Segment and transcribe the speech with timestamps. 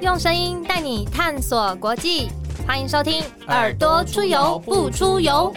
[0.00, 2.28] 用声音带你探索国际，
[2.64, 5.52] 欢迎收听《耳朵出游不出游》。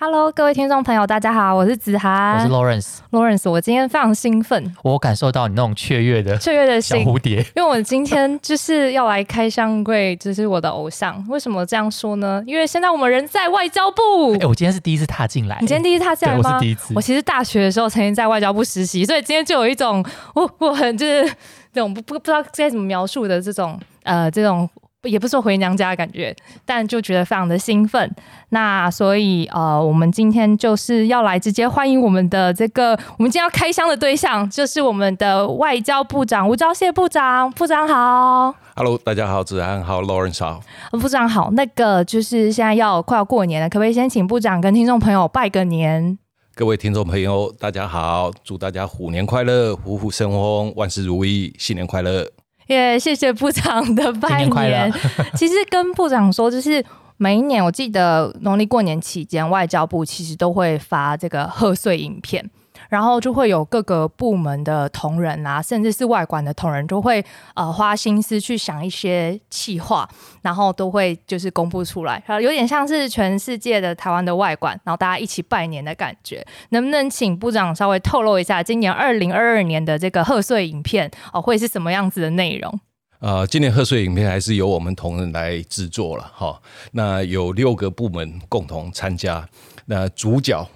[0.00, 2.98] Hello，各位听众朋友，大家好，我是子涵，我是 Lawrence。
[3.10, 11.22] Lawrence，我今天非常兴奋，我感受到你那种雀跃的雀跃的小蝴蝶，因为我今天就是要来开箱柜，就是我的偶像。
[11.28, 12.42] 为什么这样说呢？
[12.46, 14.32] 因为现在我们人在外交部。
[14.40, 16.54] 哎，我今天是第一次踏进来，你今天第一次踏进来吗？
[16.54, 16.94] 我是第一次。
[16.94, 20.02] 我其实大学的时候曾经在外交部实习，所以今天就有一种
[20.34, 21.30] 我我很就是
[21.78, 24.68] 这种不不不知道该怎么描述的这种呃这种。
[25.04, 26.34] 也不是说回娘家的感觉，
[26.66, 28.10] 但就觉得非常的兴奋。
[28.48, 37.48] 那所以呃，我们今天就是要来直接欢迎我们的这个，我们今天要开箱的对象，就是我们的外交部长吴钊燮部长。
[37.52, 40.60] 部长好，Hello，大家好，子安好，Lawrence 好，
[40.90, 41.52] 部长好。
[41.52, 46.18] 那个就是现在要快要过年了，可不可以先请部长跟听众朋友拜个年？
[46.58, 52.28] 各位听众朋友，大家好，祝大家虎年快乐，虎虎生风，万事如意，新年快乐。
[52.66, 54.92] 耶谢谢部长的 拜年。
[55.36, 56.84] 其实跟部长说，就是
[57.16, 62.50] 每一年，我记得农历过年期间，外交部其实都会发这个贺岁影片。
[62.88, 70.08] 然后就会有各个部门的同仁啊，甚至是外管的同仁，都会呃花心思去想一些企划，
[70.42, 76.44] 然后都会就是公布出来，有点像是全世界的台湾的外管，然后大家一起拜年的感觉。
[76.70, 82.80] 能不能请部长稍微透露一下，今年二零二二年的这个贺岁影片哦，会是什么样子的内容？
[83.20, 86.60] 呃，今年贺岁影片还是由我们同仁来制作了哈。
[86.92, 89.46] 那有六个部门共同参加，
[89.86, 90.66] 那主角。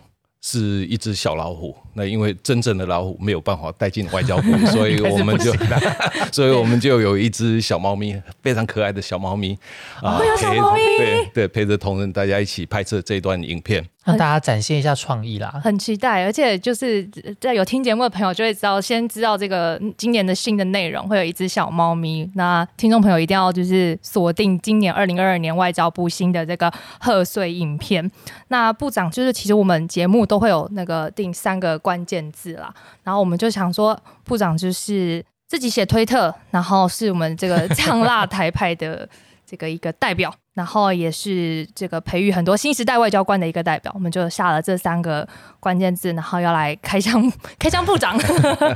[0.45, 5.53] 是一只小老虎，那因为真正的老虎没有办法带进外交部， 所以我们就，
[6.33, 9.59] 所以我们就有一只小猫咪，非常可爱的小猫咪
[10.01, 10.59] 啊，陪
[10.99, 13.85] 对对陪着同仁大家一起拍摄这段影片。
[14.05, 17.09] 让大家展现一下创意啦，很期待，而且就是
[17.41, 22.29] 在有听节目的朋友就会知道，先知道这个今年的新的内容会有一只小猫咪。
[22.35, 28.11] 那听众朋友一定要就是锁定今年二零二二年外交部新的这个贺岁影片。
[28.49, 32.73] 那部长就是其实我们节目都会有那个定三个关键字啦，
[33.03, 39.07] 然后我们就想说，部长就是自己写推特，然后是我们这个呛辣台派的。
[39.45, 45.29] 这个一个代表，然后也是这个培育很多新时代外交官的一个代表，我们就下了这三个
[45.61, 48.19] 关键字，然后要来开箱 开箱部长，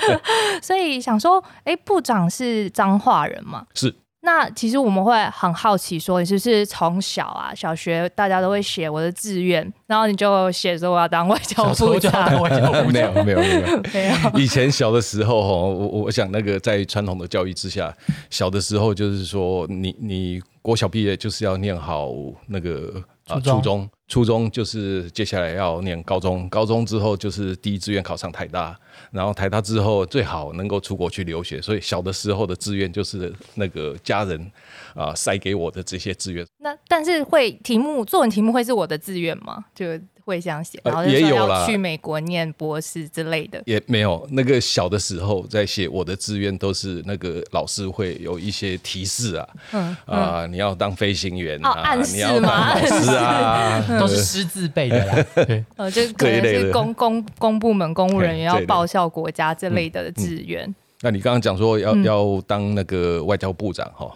[0.60, 3.64] 所以想说，哎，部长是彰化人吗？
[3.72, 3.94] 是。
[4.26, 12.32] 那其实我们会很好奇，说你是不是从小啊，小学大家都会写我的志愿，然后你就写说我要当外交部长？
[12.90, 14.30] 没有没有没有 没有。
[14.34, 17.96] 以前小的时候哈，我我想那个在传统的教育之下，
[18.28, 22.10] 小的时候就是说，你你国小毕业就是要念好
[22.48, 23.88] 那个啊初中。
[24.08, 28.78] 初中就是接下来要念高中，高中之后就是第一志愿考上台大，
[29.10, 31.60] 然后台大之后最好能够出国去留学。
[31.60, 34.50] 所以小的时候的志愿就是那个家人
[34.94, 36.46] 啊塞给我的这些志愿。
[36.58, 39.64] 那但是会题目作文题目会是我的志愿吗？
[39.74, 39.86] 就。
[40.26, 44.26] 会这样写，然后也有了去美国念博士之类的，也没有。
[44.32, 60.74] 那个小的时候在写我的志愿，都是那个老师会有一些提示啊，嗯啊，你要当飞行员啊，你要当老师啊， 都是师字辈的， 对，呃，就可能是公公公部门公务人员要报效国家这类的志愿。
[61.02, 64.10] 那你刚刚讲说要要当那个外交部长哈？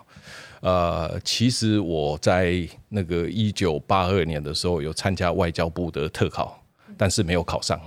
[0.60, 6.62] 呃，其实我在那个一九八二年的时候有参加外交部的特考，
[6.96, 7.80] 但是没有考上，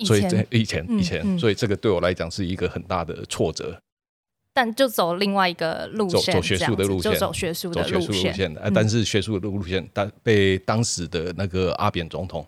[0.00, 3.76] 所以这以前以前，所以这个对我来讲是一个很大的挫折。
[4.52, 8.56] 但就走另外一个路线，走学术的路线，走学术的路线。
[8.72, 12.46] 但是学术的路线，但被当时的那个阿扁总统。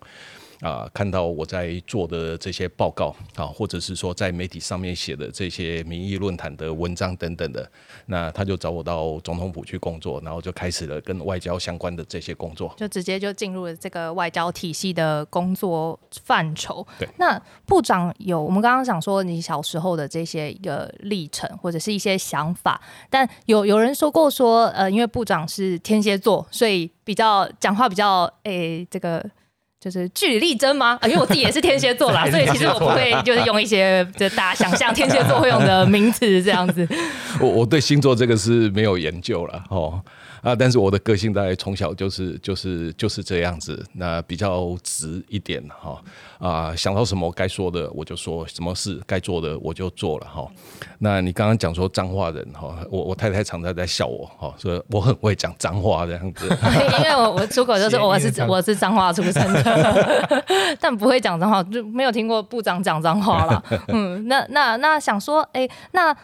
[0.61, 7.71] 啊，看到我在做的这些报告啊，或者是说在媒体上面写的这些民意论坛的文章等等的，
[8.07, 16.87] 那他就找我到总统府去工作，然后就开始了跟外交相关的这些工作，就直接就进入了这个外交体系的工作范畴。
[16.99, 22.81] 对，那部长有我们刚刚讲说你小时候的这些一个历程或者是一些想法，
[23.11, 29.23] 但有有人说过说，呃，因为部长是天蝎座，所以比较讲话比较诶这个。
[29.87, 30.99] 就是据理力争吗？
[31.01, 36.87] 啊，因为我自己也是天蝎座啦， 所以其实我不会就是用一些就大家想象天蝎座会用的名词这样子。
[37.41, 40.03] 我我对星座这个是没有研究了哦。
[40.47, 40.55] 啊！
[40.57, 46.01] 但是我的个性大概从小就是就是就是这样子，那比较直一点哈
[46.39, 50.47] 啊，想到什么该说的我就说，什么事该做的我就做了哈。
[51.01, 56.47] 那你刚刚讲说脏话人哈，我我太太常常在笑我哈，说我很会讲脏话这样子。
[57.03, 60.45] 因为我我出口就是我是我是脏话出身的，
[60.79, 63.65] 但不会讲脏话，就没有听过部长讲脏话了。
[63.89, 66.17] 嗯，那那那想说，哎，那。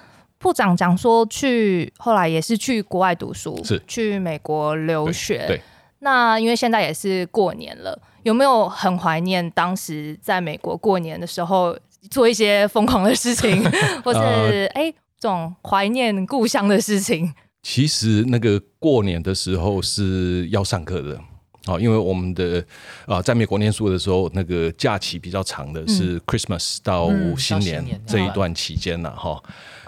[0.42, 3.80] 部长讲说去，后来也是去国外读书，是。
[3.86, 5.46] 去美国留学。
[5.46, 5.60] 对，
[6.00, 11.78] 那因为现在也是过年了，有没有很怀念当时在美国过年的时候
[12.10, 13.62] 做一些疯狂的事情，
[14.04, 14.90] 或是哎、
[15.20, 17.32] 这种怀念故乡的事情？
[17.62, 21.20] 其实那个过年的时候是要上课的。
[21.68, 22.60] 哦，因为我们的
[23.06, 27.08] 啊、在美国念书的时候，那个假期比较长的是 Christmas 到
[27.38, 28.02] 新年。
[28.04, 29.40] 这一段期间呢，哈、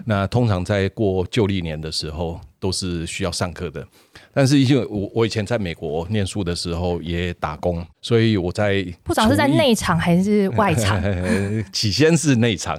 [0.04, 3.86] 那通常在过旧历年的时候都是需要上课的。
[4.32, 11.00] 但是因为我我以前在美国念书的时候也打工，所以我在部长是在内场还是外场？
[11.72, 12.76] 起先是内场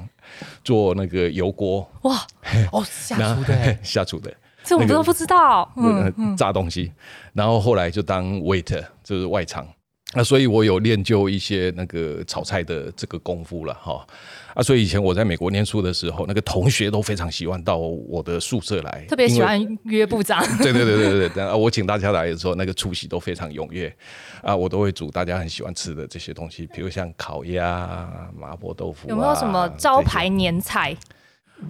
[0.63, 2.25] 做那个油锅哇，
[2.71, 4.33] 哦，下厨的欸，下厨的，
[4.63, 5.71] 这我们都不知道。
[5.77, 6.91] 嗯，嗯，炸东西，
[7.31, 9.65] 然后后来就当 waiter，就是外场。
[10.13, 14.05] 那所以，我有练就一些那个炒菜的这个功夫了哈。
[14.55, 20.41] 啊，所以以前我在美国念书的时候，那个同学都非常喜欢到我的宿舍来，特别喜欢约部长。
[20.63, 23.93] 对对对对对对，啊，我请大家来的时候，那个出席都非常踊跃
[24.41, 30.95] 啊，我都会煮大家很喜欢吃的这些东西，比如像烤鸭、麻婆豆腐、啊，有没有什么招牌年菜？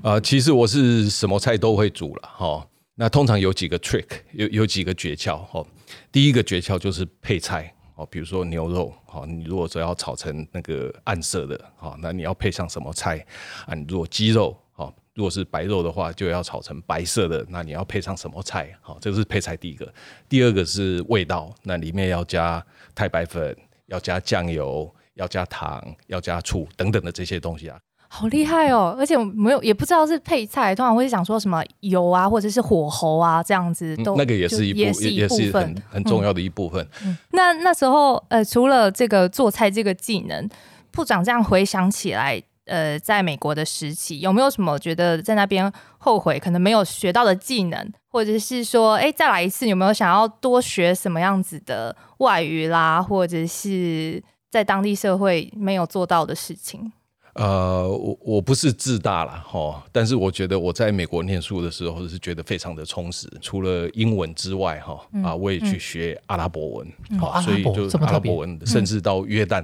[0.03, 2.67] 啊、其实我是什么菜都会煮了哈。
[2.95, 5.65] 那通常有几个 trick，有有几个诀窍哈。
[6.11, 13.25] 第一个诀窍就是配菜哦，比如说牛肉哦，你如果说要炒成那个暗色的哦，那你要配上什么菜
[13.65, 13.73] 啊？
[13.73, 18.69] 你如果鸡肉哦，如果是白肉的话，就要炒成白色的，那你要配上什么菜？
[18.81, 19.91] 好，这是配菜第一个。
[20.27, 22.63] 第二个是味道，那里面要加
[22.93, 23.55] 太白粉，
[23.85, 27.79] 要加酱油，要加糖，要加醋等等的这些东西啊。
[28.07, 28.95] 好厉害哦！
[28.97, 35.83] 而且我没有也不知道是配菜，通常会想说什么油啊，或者是火候啊这样子都、嗯那个也是一部也是也也是一部分很。
[35.95, 36.87] 很重要的一部分。
[37.31, 40.49] 那那时候呃，除了这个做菜这个技能，
[40.91, 56.93] 部长这样回想起来，呃，在美国的时期有没有什么觉得在那边后悔可能没有学到的技能，或者是说，哎，再来一次有没有想要多学什么样子的外语啦，或者是在当地社会没有做到的事情？
[57.35, 69.61] 呃，我我不是自大啦，哈，但是我觉得我在美国念书的时候是觉得非常的充实，除了英文之外，哈啊，我也去学阿拉伯文，好、所以就阿拉伯文，甚至到约旦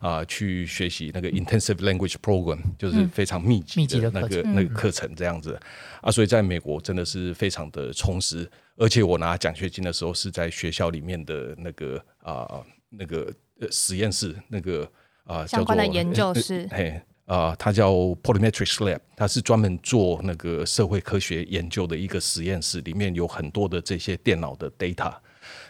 [0.00, 5.56] 啊、去学习那个 intensive language program，就是非常密集的那个那个课程这样子。
[6.00, 12.60] 啊，所以在美国真的是非常的充实，而且我拿奖学金的时候是在学校里面的那个啊、
[12.90, 14.90] 那个呃实验室那个
[15.22, 16.66] 啊、相关的研究室。
[16.74, 17.92] 呃啊、它叫
[18.22, 25.14] Polymetrics Lab，它是专门做那个社会科学研究的一个实验室，里面有很多的这些电脑的 data。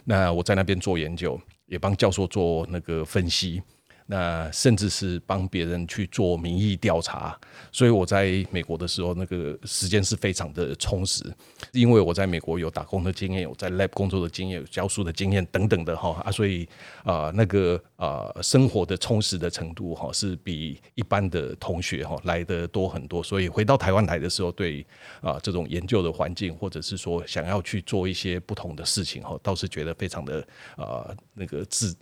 [0.04, 3.62] 那我在那边做研究，也帮教授做那个分析，
[4.06, 7.38] 那甚至是帮别人去做民意调查。
[7.70, 11.24] 所以我在美国的时候，那个时间是非常的充实，
[11.72, 16.68] 因为我在美国有打工的经验，有在 lab 工作的经验，有教书的经验等等的哈啊，所以
[17.04, 23.22] 啊、那个啊、生活的充实的程度哈是比一般的同学哈来的多很多。
[23.22, 24.84] 所以回到台湾来的时候，对
[25.20, 30.46] 啊、这种研究的环境，或者是说想要去做一些不同的事情哈，倒是觉得非常的
[30.76, 31.96] 啊、那个自。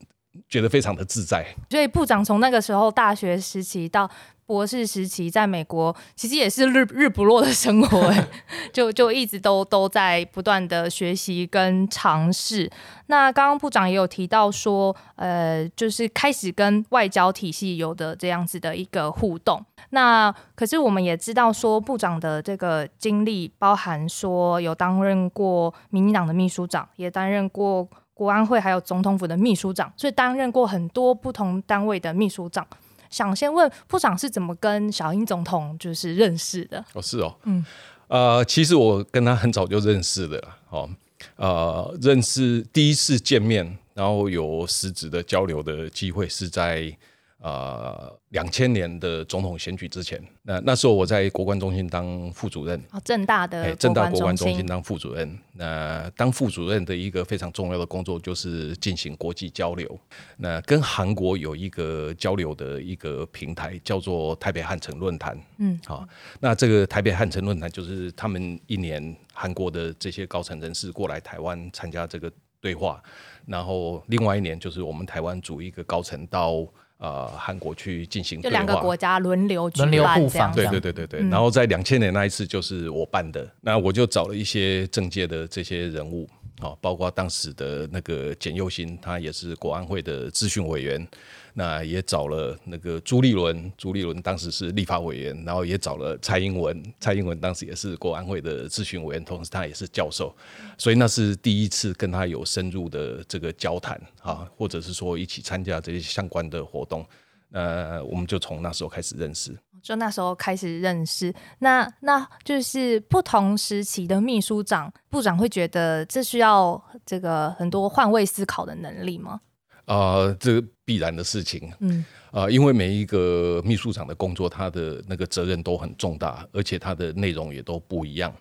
[0.49, 4.09] 觉得非常的自在，所以部长从那个时候大学时期到
[4.47, 8.29] 博士时期，在美国其实也是日日不落的生活，哎
[8.73, 12.71] 就就一直都都在不断的学习跟尝试。
[13.07, 19.65] 那刚刚部长也有提到说，呃，就是开始跟外交体系有的这样子的一个互动。
[19.91, 27.89] 那可是我们也知道说，部长的这个经历包含说有担任过民进党的秘书长，也担任过
[28.21, 32.67] 国安会还有总统府的秘书长，所以担任过很多不同单位的秘书长。
[33.09, 36.85] 想先问部长是怎么跟小英总统就是认识的？
[36.93, 37.65] 哦，是哦，嗯，
[38.09, 40.91] 呃，其实我跟他很早就认识的了，哦，
[41.37, 46.95] 呃，认识第一次见面，然后有实质的交流的机会是在
[47.41, 50.23] 呃两千年的总统选举之前。
[50.43, 55.39] 那那时候我在国关中心当副主任，哦，正大的哎，正大国关中中心当副主任。
[55.55, 59.99] 那当副主任的一个非常重要的工作就是进行国际交流。
[60.37, 65.39] 那跟韩国有一个交流的一个平台，叫做台北汉城论坛。
[65.59, 66.07] 嗯，好，
[66.41, 72.31] 那这个台北汉城论坛就是他们一年韩国的这些高层人士过来台湾参加这个
[72.61, 73.03] 对话，
[73.47, 76.67] 然后另外一年就是我们台湾组一个高层到。
[77.01, 86.29] 呃，韩国去进行对话，就两个国家轮流轮流互访这样对对对对，然后在两千年那一次就是我办的，那我就找了一些政界的这些人物，
[86.61, 91.09] 哦，包括当时的那个简佑新，他也是国安会的咨询委员，
[91.55, 100.35] 那也找了那个朱立伦，朱立伦当时是立法委员，然后也找了蔡英文，蔡英文当时也是国安会的咨询委员，同时他也是教授，
[100.77, 107.07] 所以那是第一次跟他有深入的这个交谈啊，或者是说一起参加这些相关的活动，
[107.53, 109.57] 呃，我们就从那时候开始认识。
[109.83, 119.41] 就那时候开始认识，那那就是不同时期的秘书长、部长会觉得这需要这个很多换位思考的能力吗？
[119.87, 121.73] 啊，这必然的事情。
[121.81, 128.33] 嗯，啊，因为每一个秘书长的工作，他的那个责任都很重大，而且他的内容也都不一样。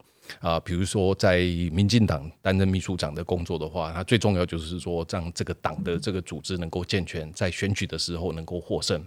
[0.41, 1.39] 啊，比如说在
[1.72, 9.03] 民进党担任秘书长的工作的话，他最重要就是说让这个党的这个组织能够健全，在选举的时候能够获胜。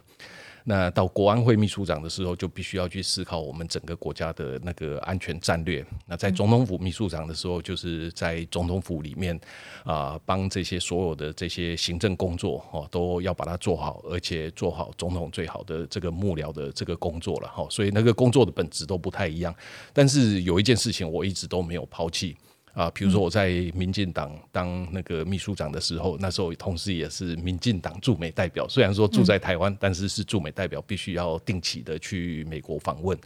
[0.65, 5.85] 那到国安会秘书长的时候，就必须要去思考我们整个国家的那个安全战略。
[6.07, 9.39] 那在总统府秘书长的时候，就是在总统府里面
[9.85, 17.67] 啊，帮这些所有的这些行政工作哦，都要把它做好，而且做好总统最好的这个幕僚的这个工作了哈。
[17.69, 19.55] 所以那个工作的本质都不太一样，
[19.93, 22.37] 但是有一件事情我一直都没有抛弃。
[22.73, 28.67] 啊，比如说我在民进党当那个秘书长的时候，那时候同时也是民进党驻美代表。
[28.69, 33.19] 虽然说住在台湾，但是是驻美代表，必须要定期的去美国访问。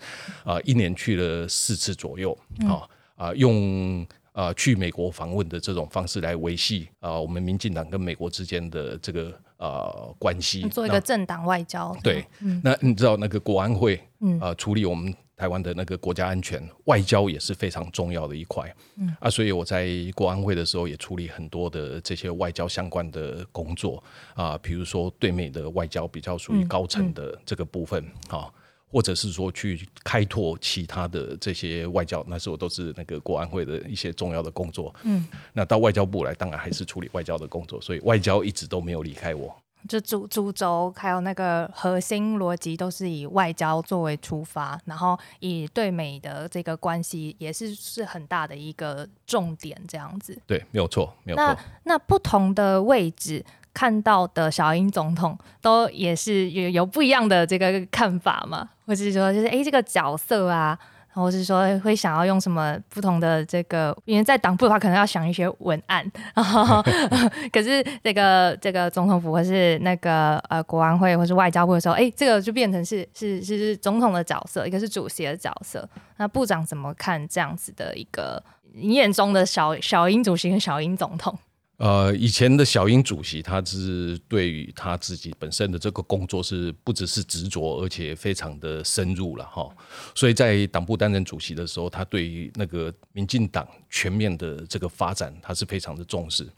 [0.45, 2.37] 啊，一年去了四次左右。
[2.69, 2.83] 啊
[3.15, 11.97] 啊，用啊去美国访问的这种方式来维系啊我们民进党跟美国之间的这个呃关系，做一个政党外交。
[12.03, 12.27] 对，
[12.63, 13.99] 那你知道那个国安会
[14.41, 15.15] 啊处理我们。
[15.37, 24.03] 台湾的那个国家安全外交也是非常重要的一块，嗯啊，所以我在国安会的时候也处理很多的这些外交相关的工作
[24.35, 28.51] 啊，比如说对美的外交比较属于高层的这个部分啊，
[28.89, 39.55] 或者是说去开拓其他的这些外交，那时候都是那个国安会的一些重要的工作，嗯，那到外交部来，当然还是处理外交的工作，所以外交一直都没有离开我。
[39.89, 50.39] 就主主轴还有那个核心逻辑都是以外交作为出发，然后以对美的这个关系也是是很大的一个重点，这样子。
[50.47, 51.45] 对，没有错，没有错。
[51.45, 58.71] 那那不同的位置看到的小英总统，都也是有有不一样的这个看法嘛？
[58.87, 60.79] 或者是说，就是哎，这个角色啊。
[61.23, 66.05] 或是说会想要用什么不同的这个，因为在党部的话，可能要想一些文案。
[66.35, 66.83] 然后
[67.53, 75.89] 可是这个这个总统府或是那个呃国安会或是外交部的时候，哎，这个就变成是是是是总统的角色，一个是主席的角色。
[76.19, 78.43] 那部长怎么看这样子的一个
[78.75, 81.37] 你眼中的小小英主席跟小英总统？
[81.79, 89.69] 呃，以前的小英主席，他是对于他自己本身的这个工作是不只是执着，而且非常的深入了哈。
[90.15, 96.49] 所以在党部担任主席的时候，他对于那个民进党全面的这个发展，他是非常的重视。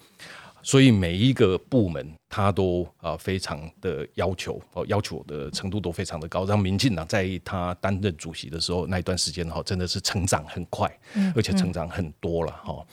[0.63, 6.45] 所以每一个部门，他都啊非常的要求，哦要求的程度都非常的高。
[6.45, 10.89] 让民进党在他担任主席的时候，那一段时间哈，真的是成长很快，
[11.35, 12.85] 而且成长很多了哈。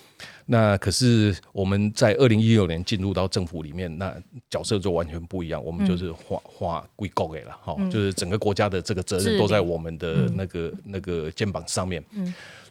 [0.46, 4.16] 那可是我们在二零一六年进入到政府里面，那
[4.50, 5.64] 角色就完全不一样。
[5.64, 12.04] 我们就是划划归够给了哈，就是整个国家的这个责任都在我们的那个那个肩膀上面。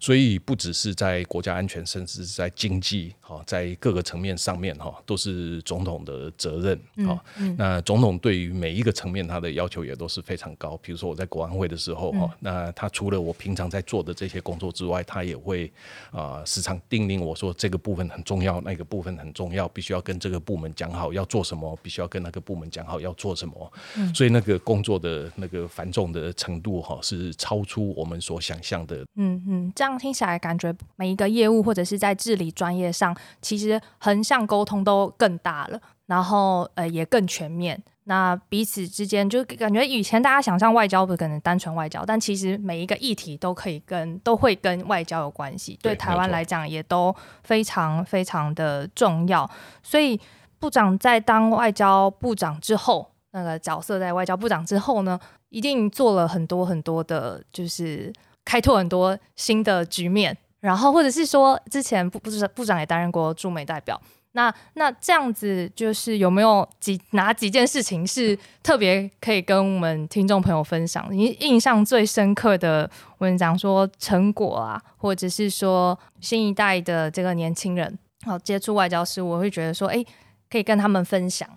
[0.04, 7.24] 所以不只是在国家安全，甚至是在经济哈，在各个层面上面哈，都是总统的责任哈。
[7.56, 10.78] 那总统对于每一个层面他的要求也都是非常高。
[10.82, 15.72] 比如说我在国安会的时候哈，那他除了我平常在做的这些工作之外，他也会
[16.10, 23.72] 啊时常叮咛我说这个部分很重要，那个部分很重要，必须要跟这个部门讲好要做什么，必须要跟那个部门讲好要做什么。
[24.14, 29.02] 所以那个工作的那个繁重的程度哈，是超出我们所想象的。
[29.16, 29.93] 嗯嗯，这样。
[29.98, 37.82] 听起来感觉每一个业务或者是在治理专业上，其实横向沟通都更大了，然后呃也更全面。
[38.06, 45.78] 那彼此之间就感觉以前大家想象外交不可能单纯外交，但其实每一个议题都可以跟都会跟外交有关系。
[45.80, 49.50] 对台湾来讲也都非常非常的重要。
[49.82, 50.20] 所以
[50.58, 58.12] 部长在当外交部长之后，那个角色在外交部长之后呢，一定做了很多很多的，就是。
[58.44, 64.00] 开拓很多新的局面，然后或者是说，之前部部部长也担任过驻美代表，
[64.32, 71.06] 那那这样子就是有没有几哪几件事情是特别可以跟我们听众朋友分享？
[71.10, 80.04] 你印象最深刻的，我们讲说成果啊，或者是说新一代的这个年轻人，好接触外交事务，我会觉得说，哎，
[80.50, 81.48] 可以跟他们分享。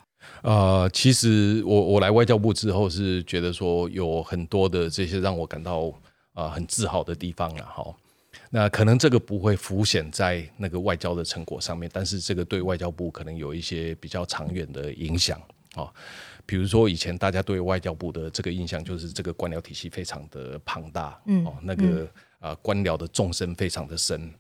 [0.42, 5.92] 呃，其实我我来外交部之后是觉得说有很多的这些让我感到。
[6.38, 7.96] 啊，很自豪的地方了哈。
[8.52, 15.42] 那可能这个不会浮显在那个外交的成果上面，但是这个对外交部可能有一些比较长远的影响
[15.74, 15.92] 啊。
[16.46, 22.08] 比如说以前大家对外交部的这个印象就是这个官僚体系非常的庞大，嗯，哦，那个
[22.40, 24.32] 啊官僚的纵深非常的深。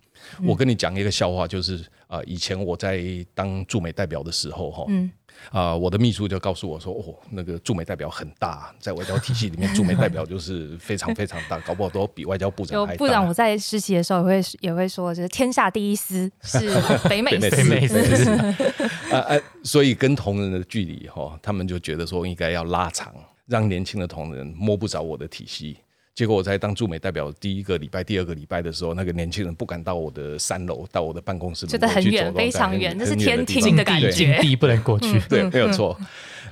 [0.45, 5.11] 我跟你讲一个笑话，就是啊，以前我在当驻美代表的时候，哈，嗯，
[5.51, 12.97] 啊，我的秘书就告诉我说，哦，那个驻美代表很大，在外交体系里面，驻美代表就是非常非常大，搞不好都比外交部长还大。
[12.97, 16.59] 部长，我在实习的时候也会也会说，就是天下第一司是
[17.09, 18.31] 北美司，北美司，
[19.13, 23.13] 啊啊，所以跟同仁的距离哈，他们就觉得说应该要拉长，
[23.45, 25.77] 让年轻的同仁摸不着我的体系。
[26.17, 35.19] 结果我在当驻美代表第一个礼拜、第二个礼拜的时候，那个年轻人不敢到我的三楼，到我的办公室，觉得很远，非常远，这是天庭的感觉，地不能过去。
[35.29, 35.95] 对，没有错。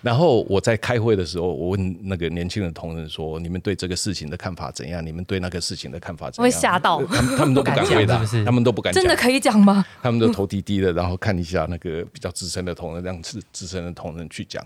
[0.03, 5.03] 然后我在开会的时候，我问那个年轻的同仁说：“你们对这个事情的看法怎样？
[5.03, 8.93] 你们对那个事情的看法怎样？”会吓到，他们他们都不敢回答， 他们都不敢。
[8.93, 9.84] 真的可以讲吗？
[10.03, 14.63] 他们都头低低的，然后看一下那个比较资深的同仁，让资资深的同仁去讲。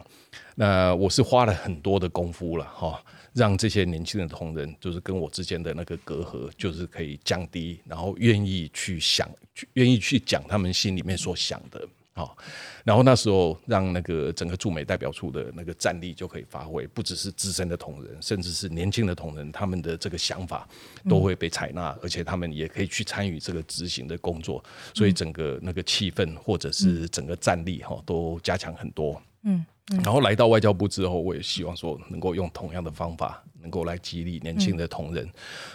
[0.55, 3.01] 那我是花了很多的功夫了，哈。
[3.39, 9.29] 让这些年轻的同仁，就是跟我之间的那个隔阂，就是可以降低，然后愿意去想，
[9.75, 12.37] 愿意去讲他们心里面所想的，好，
[12.83, 20.67] 然后那时候让那个整个驻美代表处的那个战力就可以发挥，不只是资深的同仁，甚至是年轻的同仁，他们的这个想法
[21.07, 24.61] 都会被采纳，而且他们也可以去参与这个执行的工作，
[24.93, 29.65] 所以整个那个气氛或者是整个战力哈都加强很多，嗯。
[30.03, 35.27] 然后来到外交部之后，我也希望说能够用同样的方法，能够来激励年轻的同仁，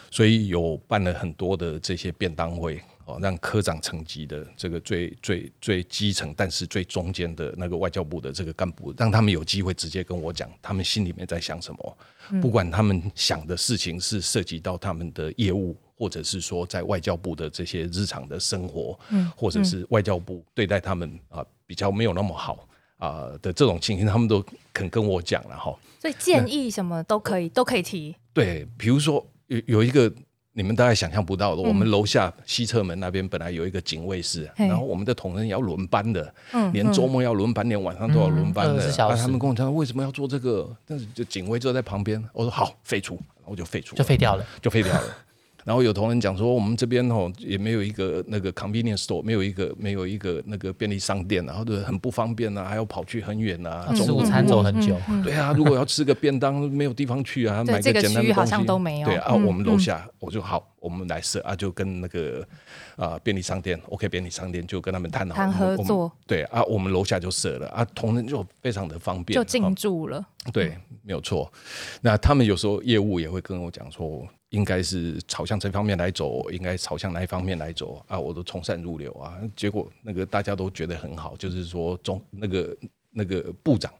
[0.08, 11.98] 所以有办了很多的这些便当会哦，让科长层级的这个最最最基层，但是最中间的那个外交部的这个干部，让他们有机会直接跟我讲，他们心里面在想什么，
[12.40, 22.68] 不管他们想的事情是涉及到他们的业务，或者是说在外交部的这些日常的生活，嗯，或者是外交部对待他们啊比较没有那么好。
[22.98, 28.14] 啊的这种情形，他们都肯跟我讲了哈，所以建议什么都可以，都可以提。
[28.32, 30.12] 对，比如说有有一个
[30.52, 39.04] 你们大概想象不到的，我们楼下西侧门那边本来有一个警卫室，然后我们的同仁要轮班的，嗯，连周末要轮班，连晚上都要轮班的。
[39.04, 45.16] 啊，他们跟我讲为什么要做这个，但是就警卫就在旁边，我说好废除，然后就废除，就废掉了，就废掉了。
[45.64, 54.94] 然后有同仁讲说，我们这边哦也没有一个那个 convenience store，没有一个没有一个那个便利商店，然后就很不方便啊，还要跑去很远啊，吃午餐走很久。
[55.24, 59.04] 对啊，如果要吃个便当，没有地方去啊，买个简单的东西。
[59.04, 62.46] 对啊，我们楼下我就好，我们来设啊，就跟那个
[62.96, 66.12] 啊便利商店，OK 便利商店就跟他们谈好谈合作。
[66.26, 70.22] 对啊，我们楼下就设了啊，同仁就非常的方便，就进驻了。
[70.52, 71.50] 对，没有错。
[72.02, 74.28] 那他们有时候业务也会跟我讲说。
[74.54, 78.18] 应该是朝向这方面来走，应该朝向哪一方面来走啊？
[78.18, 82.76] 我都从善如流啊，结果那个大家都觉得很好，就是说中那个
[83.10, 83.92] 那个部长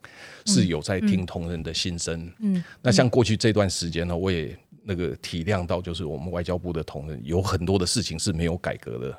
[0.47, 2.33] 是有在听同仁的心声。
[2.39, 9.19] 嗯，那像过去这段时间呢，我也那个体谅到，就是我们外交部的同仁有很多的事情是没有改革的。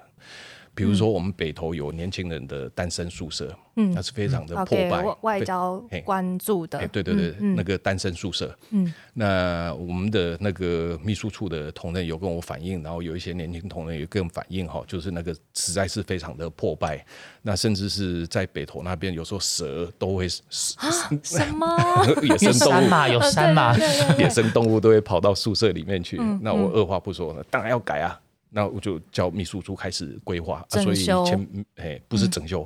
[0.75, 5.05] 比如说，我们北投有年轻人的单身宿舍，嗯，那是非常的破败。
[5.21, 17.05] 外交关注的，对对对，那个单身宿舍，嗯，那我们的那个秘书处的同仁有跟我反映，然后有一些年轻同仁也跟反映哈，就是那个实在是非常的破败。
[17.41, 20.25] 那甚至是在北投那边，有时候蛇都会
[20.77, 20.91] 啊
[21.23, 21.67] 什么？
[22.21, 22.87] 野生动物。
[22.89, 23.75] 嘛，有山嘛，
[24.19, 26.17] 野生动物都会跑到宿舍里面去。
[26.41, 28.19] 那我二话不说，当然要改啊。
[28.55, 32.65] 那我就叫秘书处开始规划，所以前哎不是整修，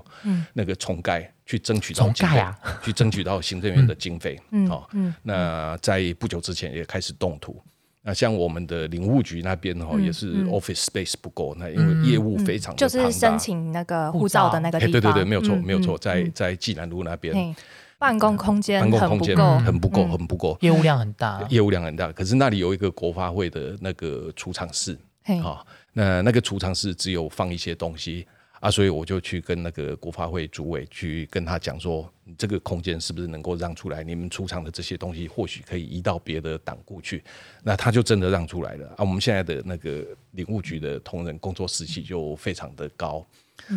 [0.54, 2.46] 那个重盖去争取到经费，
[2.84, 4.40] 去争取到行政院的经费。
[4.68, 4.88] 好，
[5.24, 7.60] 那在不久之前也开始动土。
[8.04, 14.92] 那像我们的领务局那边哈，也是 office space 不够，那因为业务非常就是申请那个护照的那个地方。
[14.92, 17.56] 对对对，没有错，没有错，在在济南路那边，
[17.98, 22.12] 办公空间办公空间很不够，很不够，业务量很大，业务量很大。
[22.12, 24.96] 可是那里有一个国发会的那个储藏室，
[25.42, 25.66] 好。
[25.94, 28.28] 那那个储藏室只有放一些东西
[28.60, 34.04] 啊，所以我就去跟那个国发会主委去跟他讲说，你这个空间是不是能够让出来？
[34.04, 37.24] 你们储藏的这些东西或许可以移到别的党部去。
[37.64, 38.98] 那他就真的让出来了啊。
[39.00, 43.26] 我们现在的那个领务局的同仁工作士气就非常的高。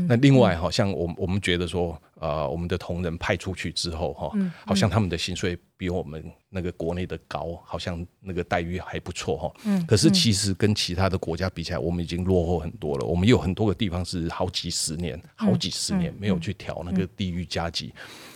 [0.09, 4.33] 那另外好，像我我们觉得说，呃，我们的同仁派出去之后哈，
[4.67, 9.53] 好像他们的薪水比我们那个国内的高，好像那个待遇还不错哈。
[9.65, 9.85] 嗯。
[9.87, 13.05] 可是其实跟其他的国家比起来，我们已经落后很多了。
[13.05, 17.93] 我们有很多个地方是好几十年、好几十年没有去调那个地域加级。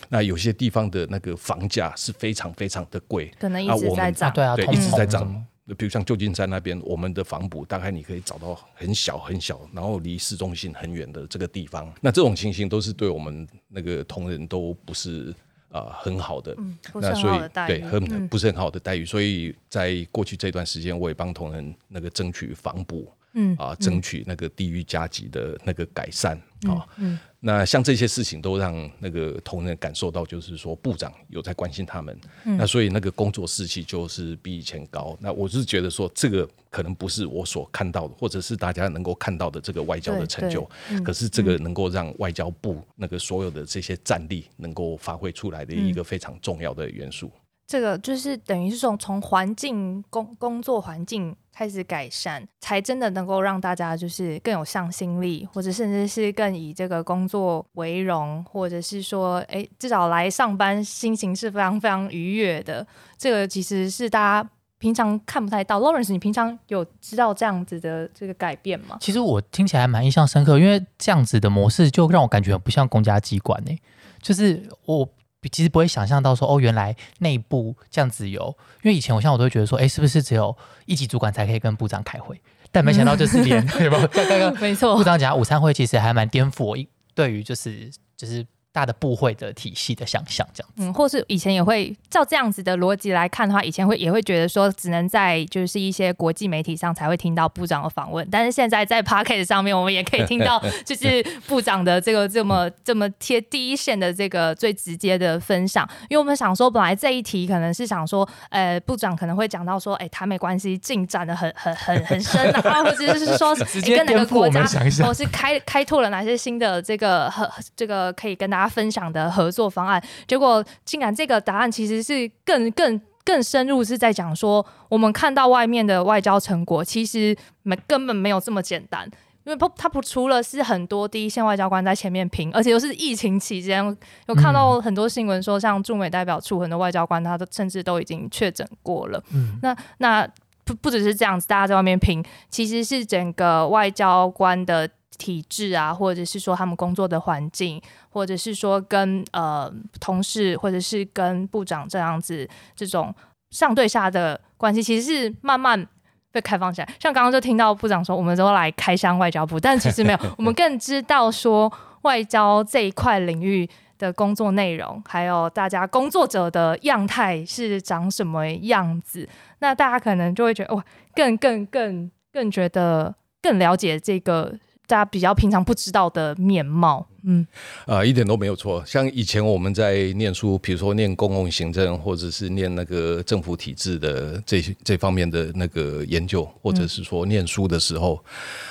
[0.08, 4.32] 那有些地方的那个房价是非常非常的贵，可能一直在涨。
[4.32, 5.44] 对啊，对，一直在涨。
[5.74, 11.92] 比如像旧金山那边，我们的房补大概你可以找到很小很小，然后离市中心很远的这个地方。
[12.00, 15.34] 那这种情形都是对我们那个同仁都不是。
[15.68, 16.56] 啊、很好的。
[16.94, 26.84] 那所以对很嗯不是很好的待遇，所以在过去这段时间，我也帮同仁那个争取房补嗯啊，争取那个地域加级的那个改善啊。
[26.96, 35.16] 嗯那像这些事情都让那个同仁感受到，就是说部长有在关心他们，嗯那所以那个工作士气就是比以前高。
[35.20, 47.30] 那我是觉得说，这个可能不是我所看到的，或者是大家能够看到的这个外交的成就，嗯可是这个能够让外交部那个所有的这些战力能够发挥出来的一个非常重要的元素。
[47.68, 62.86] 这个就是等于是从从环境工工作环境开始改善，才真的能够让大家就是更有向心力，或者甚至是更以这个工作为荣，或者是说，哎，至少来上班心情是非常非常愉悦的。
[63.16, 65.80] 这个其实是大家平常看不太到。
[65.80, 68.98] Lawrence，你平常有知道这样子的这个改变吗？
[69.00, 73.74] 其实我听起来蛮印象深刻，因为这样子的模式就让我感觉很不像公家机关呢、
[74.20, 75.08] 就是我
[75.48, 80.56] 其实不会想象到说，哦，原来内部这样子有，因为以前我像我都会觉得说，哎，是不是只有
[80.86, 82.40] 一级主管才可以跟部长开会？
[82.72, 83.98] 但没想到就是连， 对吧？
[84.12, 90.82] 像刚刚没错部，长讲午餐会，其实还蛮颠覆我一对于就是就是大的部会的体系的想象，这样子。
[90.84, 105.88] 嗯，或是以前也会照这样子的逻辑来看的话，以前会也会觉得说，只能在就是一些国际媒体上才会听到部长的访问，但是现在在 p o c k e t 上面，我们也可以听到 就是部长的这个这么这么贴第一线的这个最直接的分享。
[106.10, 114.62] 因为我们想说，本来这一题可能是想说，呃，部长可能会讲到说，哎，台美关系进展的很很很很深啊，或者是说，直接哎跟哪个国家
[115.02, 120.02] 或是开开拓了哪些新的这个和这个可以跟大家分享的合作方案。
[120.26, 129.10] 结果竟然这个答案其实是更更更深入，是在讲说我们看到外面的外交成果，其实没根本没有这么简单。
[129.44, 139.22] 因为不，它不除了是很多第一线外交官在前面拼，而且又是疫情期间，有看到很多新闻说，像驻美代表处很多外交官，他都甚至都已经确诊过了。
[139.32, 140.28] 嗯，那那
[140.64, 147.80] 不不只是这样子，大家在外面拼，其实是整个外交官的体制啊，或者是说他们工作的环境，
[148.16, 153.14] 或者是说跟呃同事，或者是跟部长这样子这种
[153.50, 155.86] 上对下的关系，其实是慢慢。
[156.32, 169.26] 被开放起来，像刚刚就听到部长说，我们都来开箱外交部，但其实没有， 我们更知道说外交这一块领域的工作内容，还有大家工作者的样态是长什么样子。
[169.60, 174.52] 那大家可能就会觉得哇，更更更更觉得更了解这个
[174.86, 177.06] 大家比较平常不知道的面貌。
[177.26, 177.46] 嗯
[177.84, 178.82] 啊、一点都没有错。
[178.86, 188.24] 像以前我们在念书，比如说念公共行政，或者是念那个政府体制的这些这方面的那个研究，或者是说念书的时候，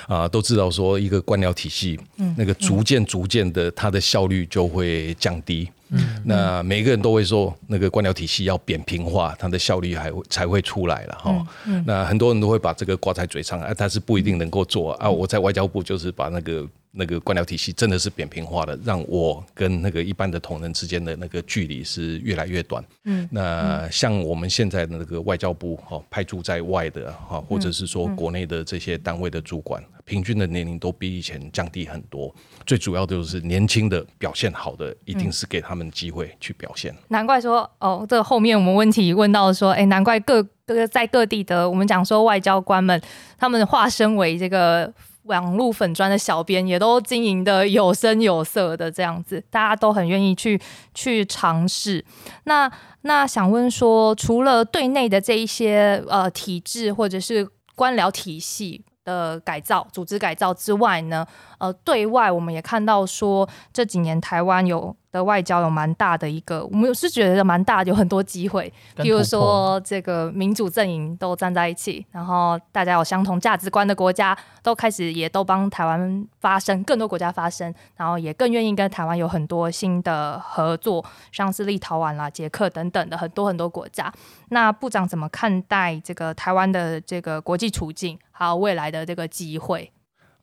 [0.08, 5.68] 啊、都知道说一个官僚体系，嗯那个逐渐逐渐的，它的效率就会降低。
[5.90, 11.46] 嗯，那每个人都会说，那个官僚体系要扁平化，它的效率还会才会出来了哈。
[11.84, 15.08] 那很多人都会把这个挂在嘴上，啊，但是不一定能够做啊。
[15.08, 16.66] 我在外交部就是把那个
[16.96, 22.82] 那个官僚体系真的是扁平化的，让我跟那个一般的同仁之间的那个距离是越来越短。
[23.04, 32.34] 嗯，那像我们现在的那个外交部哈、派驻在外的哈，或者是说国内的这些单位的主管，平均的年龄都比以前降低很多。
[32.64, 36.94] 最主要就是年轻的表现好的，一定是给他们机会去表现。
[37.08, 43.00] 难怪说哦，这个后面我们问题问到说，哎，难怪各各个在各地的我们讲说外交官们，
[43.38, 44.92] 他们化身为这个
[45.26, 50.60] 网络粉砖的小编，也都经营的有声有色的这样子，大家都很愿意去
[50.94, 52.04] 去尝试。
[52.44, 52.70] 那
[53.02, 61.24] 那想问说，除了对内的这一些呃体制或者是官僚体系的改造、组织改造之外呢，
[61.58, 84.12] 呃，对外我们也看到说这几年台湾有的外交有蛮大的一个，我们是觉得蛮大的，有很多机会，比如说这个民主阵营都站在一起，然后大家有相同价值观的国家都开始也都帮台湾发声，更多国家发声，然后也更愿意跟台湾有很多新的合作，像是立陶宛啦、捷克等等的很多很多国家。
[84.50, 89.90] 那部长怎么看待这个台湾的这个国际处境，还有未来的这个机会？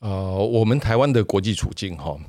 [0.04, 2.20] 呃，我们台湾的国际处境哈，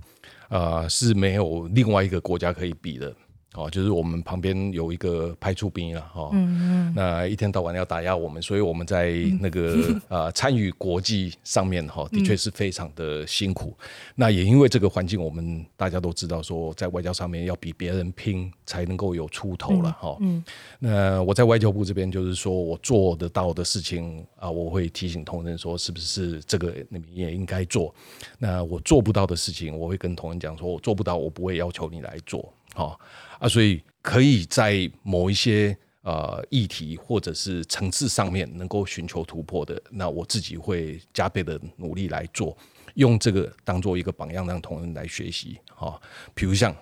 [0.48, 3.12] 呃是没有另外一个国家可以比的。
[3.54, 13.76] 哦，就是我们旁边有一个派出兵了，哈、嗯那一天到晚要打压我们，所以我们在那个呃参与国际上面哈，的确是非常的辛苦。
[14.16, 20.16] 那也因为这个环境，我们大家都知道说，在外交上面要比别人拼，才能够有出头了哈。
[20.20, 20.44] 嗯
[20.80, 27.94] 那我在外交部这边，就是说我做得到的事情啊，我会提醒同仁说，是不是这个你们也应该做。
[28.38, 32.52] 那我做不到的事情，我会跟同仁讲说，我做不到，我不会要求你来做。
[32.74, 33.00] 好
[33.38, 42.56] 啊，所以可以在某一些呃议题或者是层次上面能够寻求突破的，那我自己会加倍的努力来做，
[42.94, 45.58] 用这个当做一个榜样，让同仁来学习。
[45.74, 46.00] 好，
[46.34, 46.74] 比如像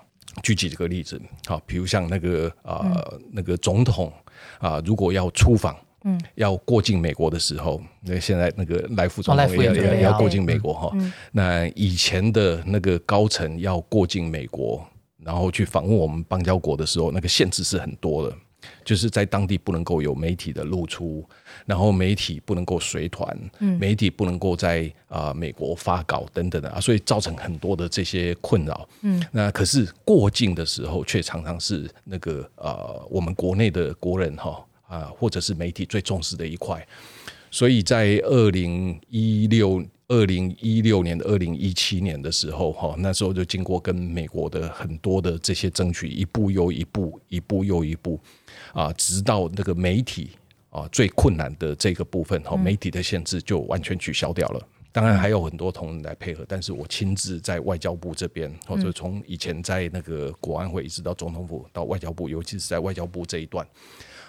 [0.43, 2.93] 举几个例子，好，比如像那个啊
[3.31, 4.13] 那个总统
[4.59, 5.77] 啊，如果要出访。
[6.05, 10.91] 嗯，要过境美国的时候，那现在那个来副总统也要要过境美国哈。
[11.31, 14.85] 那以前的那个高层要过境美国，
[15.25, 18.37] 然后去访问我们邦交国的时候，那个限制是很多的，
[18.85, 21.25] 就是在当地不能够有媒体的露出，
[21.67, 23.37] 然后媒体不能够随团，
[23.79, 28.89] 媒体不能够在啊美国发稿等等的啊，所以造成很多的这些困扰。
[29.03, 34.65] 嗯，那可是过境的时候，却常常是那个呃我们国内的国人哈。
[34.89, 36.87] 啊，或者是媒体最重视的一块，
[37.51, 48.20] 所以在二零一六、二零一六年、二零一七年的时候，哈，那时候就经过跟美国的很多的这些争取，一步又一步，一步又一步，
[48.75, 50.33] 啊，直到那个媒体
[50.68, 54.68] 啊最困难的这个部分，哈，媒体的限制就完全取消掉了。
[54.92, 63.66] 当然还有很多同仁来配合，但是我亲自在外交部这边，或者从以前在那个国安会一直到总统府到外交部，尤其是在外交部这一段。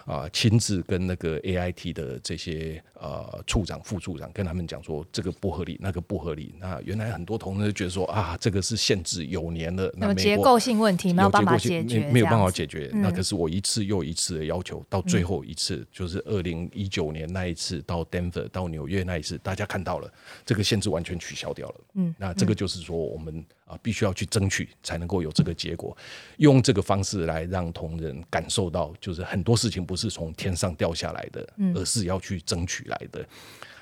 [0.06, 6.54] 啊，亲自跟那个 A I T 的这些呃处长、副处长跟他们讲说，这个不合理，那个不合理。
[6.60, 12.90] 那原来很多同仁觉得说啊，这个是限制有年了，有结构性问题，没有办法解决，没有办法解决。
[12.94, 20.12] 那可是我一次又一次的要求，到最后一次就是二零一九年那一次到 Denver 到纽约那一次，大家看到了
[20.46, 21.76] 这个限制完全取消掉了。
[21.94, 23.46] 嗯，那这个就是说我们。
[23.74, 25.96] 啊，必须要去争取，才能够有这个结果。
[26.38, 33.26] 用这个方式来让同仁感受到，就是很多事情不是从天上掉下来的，而是要去争取来的。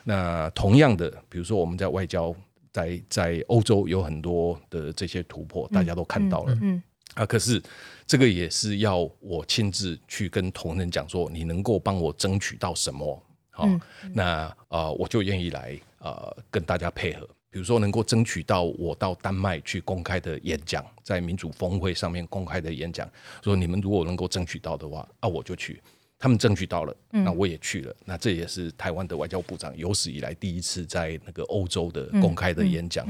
[0.04, 2.34] 那同样的，比如说我们在外交，
[2.72, 6.58] 在在欧洲有很多的这些突破，大家都看到了。
[6.62, 6.82] 嗯
[7.16, 7.62] 啊，可是
[8.08, 13.22] 这个也是要我亲自去跟同仁讲说，你能够帮我争取到什么？
[13.50, 13.68] 好，
[14.14, 17.28] 那啊，我就愿意来啊，跟大家配合。
[17.52, 23.08] 比如说，能够争取到我到丹麦去公开的演讲，在民主峰会上面公开的演讲，
[23.44, 25.82] 说你们如果能够争取到的话，啊，我就去。
[26.18, 27.94] 他们争取到了，那我也去了。
[28.06, 33.06] 那这也是台湾的外交部长有史以来第一次在那个欧洲的公开的演讲。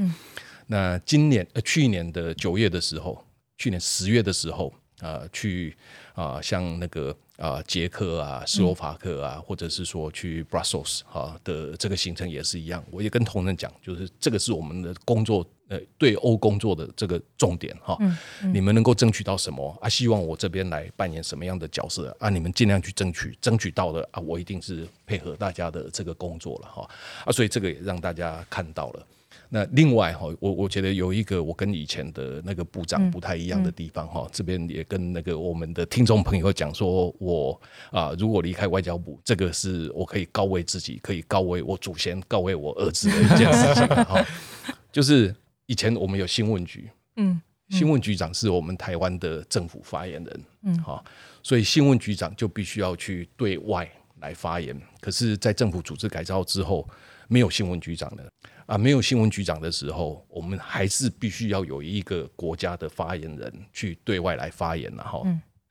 [0.66, 3.24] 那今年呃，去年的九月的时候，
[3.58, 5.76] 去年十月的时候，啊，去
[6.14, 7.16] 啊，像那个。
[7.42, 12.84] 啊，捷克啊，斯洛伐克啊，或者是说去 Brussels 啊的这个行程也是一样。
[12.88, 17.96] 我也跟同仁讲，就是这个是我们的工作，呃，对欧工作的这个重点哈。
[17.98, 18.16] 嗯
[18.54, 19.88] 你们能够争取到什么啊？
[19.88, 22.28] 希望我这边来扮演什么样的角色啊？
[22.28, 26.88] 你们尽量去争取，争取到的啊，我一定是配合大家的这个工作了哈。
[27.24, 29.06] 啊，所以这个也让大家看到了。
[29.54, 37.60] 那另外哈，我我觉得有一个我跟以前的那个部长不太一样的地方哈，这边也跟那个我们的听众朋友讲说，我
[37.90, 44.26] 啊如果离开外交部，这个是我可以告慰自己，可以告慰我祖先，告慰我儿子的一件事情哈。
[44.90, 45.34] 就是
[45.66, 47.38] 以前我们有新闻局，嗯，
[47.68, 51.04] 新闻局长是我们台湾的政府发言人，嗯，好，
[51.42, 53.86] 所以新闻局长就必须要去对外
[54.20, 54.74] 来发言。
[54.98, 56.88] 可是，在政府组织改造之后，
[57.28, 58.24] 没有新闻局长的。
[58.72, 65.22] 啊，没有新闻局长的时候，我们还是必须要有一个国家的发言人去对外来发言了哈。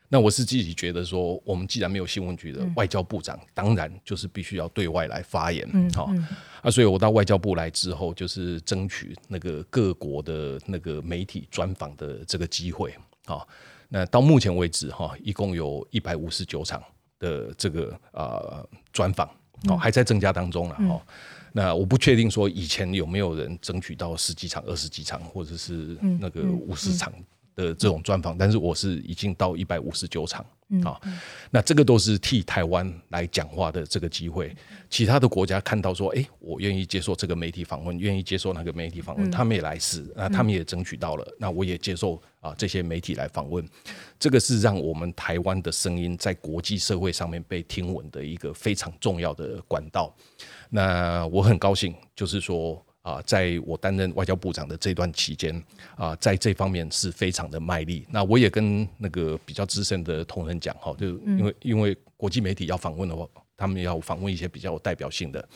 [0.07, 5.67] 那我是自己觉得说，我们既然没有新闻局的外交部长，当然就是必须要对外来发言。
[5.95, 6.11] 好
[6.61, 12.93] 啊，所以我到外交部来之后，就是争取那个各国的那个媒体专访的这个机会。
[13.25, 13.47] 好，
[13.89, 16.79] 那到目前为止哈，一共有一百五十九场
[17.17, 19.27] 的这个啊专访，
[19.69, 21.01] 哦还在增加当中了哈。
[21.51, 27.11] 那我不确定说以前有没有人争取到十几场、二十几场，或者是那个五十场
[27.55, 30.45] 的这种专访，但是我是已经到一百五十九场
[30.83, 30.99] 啊。
[31.49, 34.55] 那这个都是替台湾来讲话的这个机会。
[34.89, 43.65] 其他的国家看到说，哎，我愿意接受这个媒体访问，愿意接受那个媒体访问，他们也来试，那他们也争取到了，那我也接受啊这些媒体来访问。
[44.17, 50.13] 这个是让我们台湾的声音在国际社会上面被听闻的一个非常重要的管道。
[50.73, 55.61] 那我很高兴，就是说啊，在我担任外交部长的这段期间
[55.97, 58.07] 啊，在这方面是非常的卖力。
[58.09, 63.27] 那我也跟那个比较资深的同仁讲哈，就因为因为国际媒体要访问的话。
[63.61, 65.47] 他们要访问一些比较有代表性的，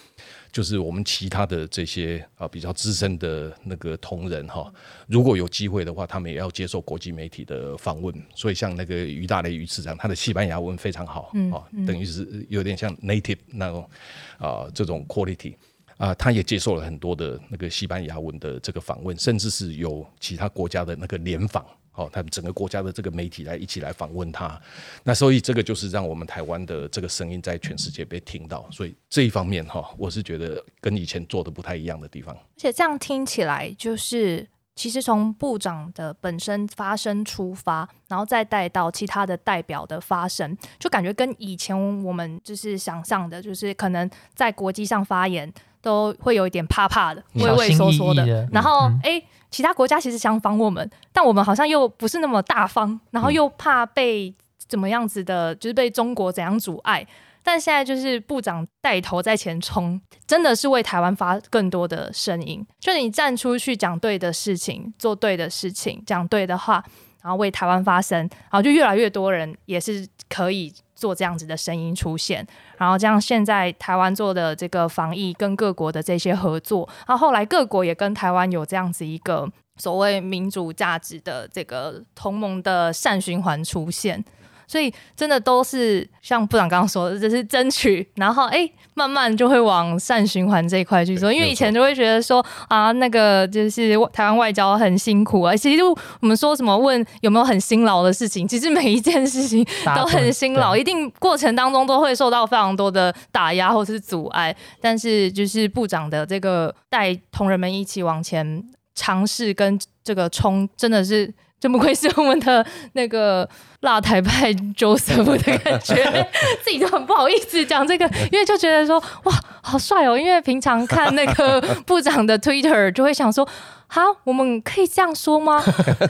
[0.51, 4.71] 就是我们其他的这些啊比较资深的那个同仁哈，
[5.07, 8.13] 如果有机会的话，他们也要接受国际媒体的访问。
[8.35, 13.89] 所以像那个于大雷于市长，他的西班牙文非常好啊，等于是有点像 native 那种
[14.37, 15.55] 啊这种 quality
[15.97, 21.65] 啊，他也接受了很多的那个西班牙文的这个访问，甚至是有其他国家的那个联访。
[21.95, 24.61] 哦，他们整个国家的这个媒体来一起来访问他，
[25.03, 32.35] 那所以这个就是让我们台湾的这个声音在全世界被听到，所以这一方面哈，我是觉得跟以前做的不太一样的地方。
[32.35, 48.25] 而且这样听起来，就是其实从部长的本身发声出发，然后再带到其他的代表的发声，就感觉跟以前我们就是想象的，就是可能在国际上发言都会有一点怕怕的、畏畏缩缩的。
[48.51, 49.21] 然后，哎，
[49.55, 54.35] 其他国家其实想访我们，但我们好像又不是那么大方，然后又怕被
[54.67, 57.07] 怎么样子的，就是被中国怎样阻碍。
[57.41, 62.67] 但现在就是部长带头在前冲，真的是为台湾发更多的声音。
[62.81, 66.83] 就你站出去讲对的事情，做对的事情，讲对的话，
[67.21, 72.45] 然后为台湾发声，然后就越来越多人也是可以做这样子的声音出现。
[72.77, 84.23] 然后这样现在台湾做的这个防疫跟各国的这些合作，然后后来各国也跟台湾有这样子一个所谓民主价值的这个同盟的善循环出现。
[84.67, 91.31] 所以真的都是像部长刚刚说的，就是争取，然后哎，慢慢就会往善循环这一块去做。
[91.31, 95.55] 因为以前就会觉得说啊，那个就是台湾外交很辛苦啊。
[95.55, 104.55] 其实我们说什么问有没有很辛劳的事情，其实每一件事情都很辛劳，一定过程当中都会受到非常多的打压或是阻碍。
[104.81, 108.63] 但是就是部长的这个带同仁们一起往前
[108.95, 111.33] 尝试跟这个冲，真的是。
[111.59, 113.47] 真不愧是我们的那个
[113.81, 116.27] 辣台派 Joseph 的感觉，
[116.63, 120.17] 自己都很不好意思讲这个，因为就觉得说哇，好帅哦！
[120.17, 123.47] 因为平常看那个部长的 Twitter 就会想说，
[123.87, 125.61] 好，我们可以这样说吗？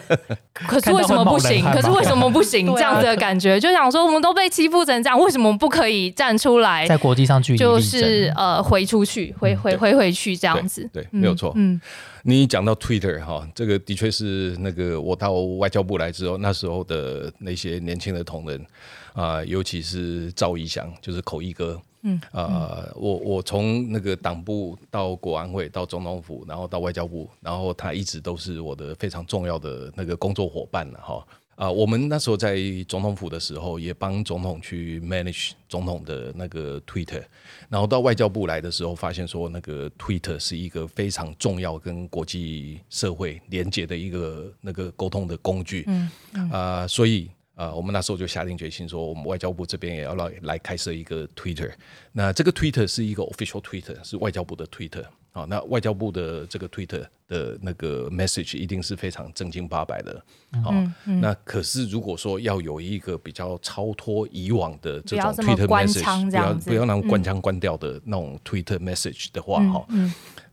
[0.54, 1.64] 可是为什么不行？
[1.72, 2.66] 可是为什么不行？
[2.76, 10.90] 这样子的感觉，就想说我们都被欺负成这样，为什么不可以站出来，在国际上据就是呃，回出去，回回回回去这样子？
[10.94, 11.80] 对，没有错，嗯。
[12.28, 18.66] 你讲到 Twitter 哈，这个的确是那个我到外交部来之后，那时候的那些年轻的同仁
[19.14, 31.26] 啊，尤其是赵一翔，就是口译哥，嗯啊，我我从那个党部到国安会到总统府，然后到外交部，然后他一直都是我的非常重要的那个工作伙伴了哈。
[31.56, 37.24] 啊，我们那时候在总统府的时候，也帮总统去 manage 总统的那个 Twitter，
[37.70, 45.86] 然后到外交部来的时候，发现说那个 Twitter 是一个非常重要跟国际社会连接的一个那个沟通的工具。
[45.88, 46.10] 嗯，
[46.52, 51.72] 啊，所以啊，我们那时候就下定决心说，我们外交部这边也要来来开设一个 Twitter。
[52.12, 55.06] 那这个 Twitter 是一个 official Twitter，是外交部的 Twitter。
[55.32, 60.24] 啊，那外交部的这个 Twitter 的那个 message 一定是非常正经八百的。
[60.64, 69.86] 好，那可是如果说要有一个比较超脱以往的这种 Twitter message，不要不要那种关腔关掉的那种 Twitter message 的话，哈，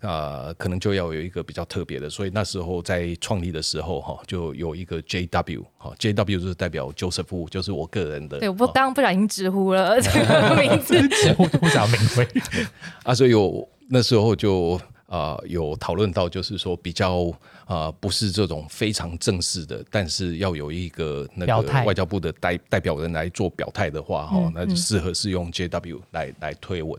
[0.02, 2.10] 啊，可能就要有一个比较特别的。
[2.10, 8.38] 所以那时候在创立的时候，哈，就有一个 JW，哈，JW 就是代表 Joseph，就是我个人的。
[8.38, 12.28] 对，我刚刚不小心直呼了这个名字，直呼不小名讳
[13.04, 13.68] 啊，所以我。
[13.94, 14.80] 那时候就
[15.12, 17.30] 啊有讨论到，就是说比较
[17.66, 26.98] 啊不是这种非常正式的，但是要有一个那个外交部的代代表人来做表态的话，哈，那就适合是用 JW 来来推文。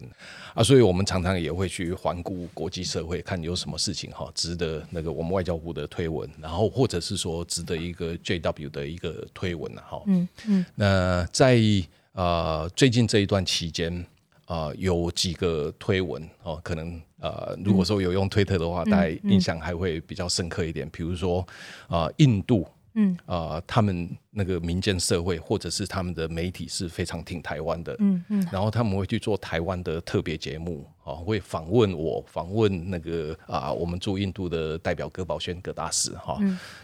[0.53, 11.59] 啊，所以我们常常也会去环顾国际社会，看有什么事情哈值得那个我们外交部的推文，然后或者是说值得一个 JW 的一个推文哈，嗯嗯，那在
[12.11, 14.05] 啊最近这一段期间。
[14.45, 20.89] 啊，有几个推文哦，可能呃，如果说有用推特的话，大家印象还会比较深刻一点。
[20.89, 21.45] 比如说
[21.87, 22.67] 啊，印度。
[22.95, 23.17] 嗯。
[23.25, 36.39] 啊，他们那个民间社会或者是他们的媒体是非常挺台湾的，嗯嗯，然后他们会去做台湾的特别节目啊，会访问我，访问那个啊，我们驻印度的代表葛宝轩葛大使哈，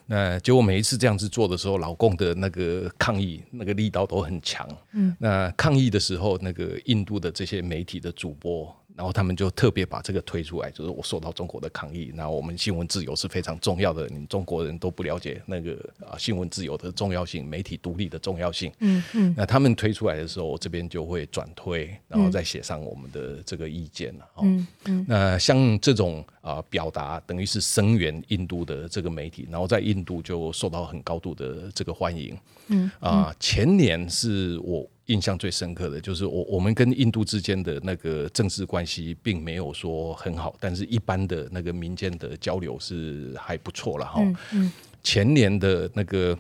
[0.06, 8.76] 那结果每一次这样子做的时候，老共的那个抗议那个力道都很强，嗯，那抗议的时候，那个印度的这些媒体的主播。
[9.00, 12.12] 然后他们就特别把这个推出来，就是我受到中国的抗议。
[12.14, 15.72] 那我们新闻自由是非常重要的，你们中国人都不了解那个
[16.06, 18.70] 啊新闻自由的重要性，媒体独立的重要性。
[18.80, 19.34] 嗯嗯。
[19.38, 24.26] 那他们推出来的时候，我这边就会转推，然后再写上我们的这个意见了。
[24.42, 25.06] 嗯嗯。
[25.08, 32.38] 那像这种啊表达，等于是声援印度的这个媒体，然后在印度就受到很高度的这个欢迎。
[32.68, 32.92] 嗯。
[33.00, 34.86] 啊，前年是我。
[35.10, 44.22] 印象最深刻的就是我我们跟印度之间的那个政治关系并没有说很好，但是一般的那个民间的交流是还不错了哈
[44.54, 44.72] 嗯。
[45.04, 46.38] 前年的那个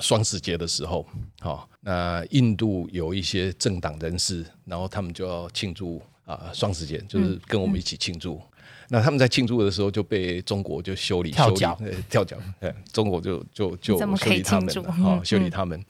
[0.00, 1.06] 双十节的时候，
[1.40, 8.40] 哈，那印度有一些政党人士，然后他们就要庆祝啊双十节，就是跟我们一起庆祝。
[8.88, 15.82] 那他们在庆祝的时候就被中国就修理跳脚修理呃跳脚，呃中国就就就修理他们庆祝，好、嗯修理他们。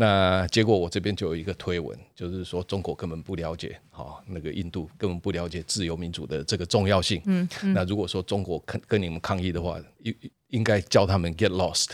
[0.00, 7.20] 那结果我这边就有一个推文，就是说中国根本不了解，好、那个印度根本不了解自由民主的这个重要性。
[7.26, 10.14] 嗯，那如果说中国跟跟你们抗议的话，应
[10.50, 11.88] 应该叫他们 get lost，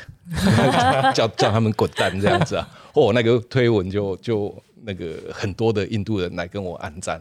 [1.16, 2.68] 叫叫他们滚蛋这样子啊。
[2.92, 7.18] 哦，那个推文就就那个很多的印度人来跟我暗赞。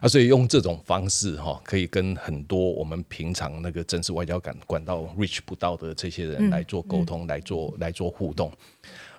[0.00, 8.52] 啊，所以用这种方式哈、可以跟很多我们平常那个正式外交管管道 reach 不到的这些人来做沟通，来做来做互动。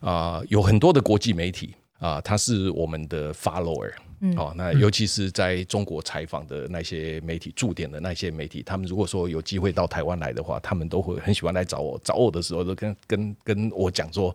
[0.03, 3.91] 啊、有很多的国际媒体啊、他是我们的 follower。
[4.37, 11.99] 哦，那尤其是在中国采访的那些媒体驻点的那些媒体，他们如果说有机会到台湾来的话，他们都会很喜欢来找我。
[12.05, 14.33] 找我的时候，都跟跟跟我讲说，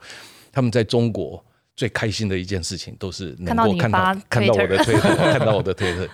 [0.53, 1.43] 他们在中国
[1.75, 6.07] 最开心的一件事情，都是能够看到看到我的推特，看到我的推特。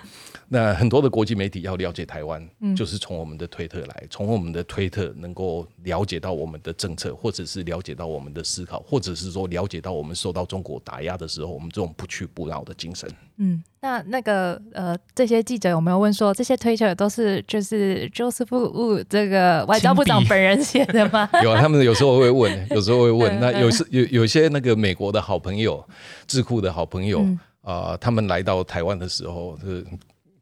[0.49, 13.09] 那很多的国际媒体要了解台湾，嗯就是从我们的推特来，从我们的推特能够了解到我们的政策，或者是了解到我们的思考，或者是说了解到我们受到中国打压的时候，我们这种不屈不挠的精神。
[13.39, 21.29] 嗯，那那个呃，这些记者有没有问说，这些 Twitter 都是就是 Joseph Wu 这个外交部长本人写的吗？
[21.43, 23.39] 有啊，他们有时候会问， 有时候会问。
[23.39, 25.85] 嗯那有时有有些那个美国的好朋友，
[26.29, 29.83] 智库的好朋友嗯啊、他们来到台湾的时候，是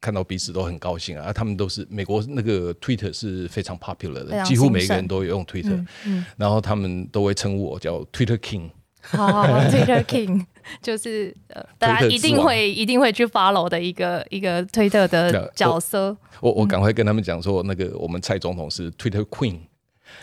[0.02, 1.32] 看到彼此都很高兴啊。
[1.32, 8.68] 他们都是美国那个 Twitter 是非常 popular 的，几乎每兴盛个人都有用 Twitter，、嗯嗯，然后他们都会称呼我叫 Twitter King。
[9.00, 10.44] 好好好，Twitter King
[10.82, 16.14] 就是呃，大家一定会一定会去 follow 的一个一个推特的角色。
[16.40, 19.58] 我我赶快跟他们讲说，那个我们蔡总统是 Twitter Queen。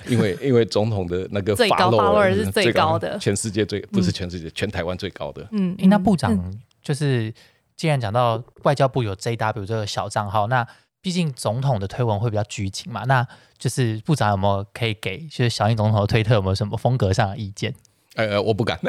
[0.08, 5.48] 因为 因为总统的那个最高 follower 是最高的全世界最不是全世界，全台湾最高的。
[5.52, 6.54] 嗯，那部嗯长
[6.84, 7.34] 就是，
[7.80, 10.68] 既然讲到外交部有 JW 这个小账号，那
[11.02, 13.26] 毕竟总统的推文会比较拘谨嘛，那
[13.58, 17.74] 就是部长有没有可以给，就是小英总统的推特有没有什么风格上的意见？
[18.16, 18.78] 呃，我不敢。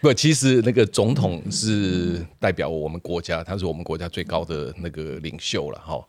[0.00, 6.04] 不，其实那个总统是代表我们国家，他是我们国家最高的那个领袖了哈。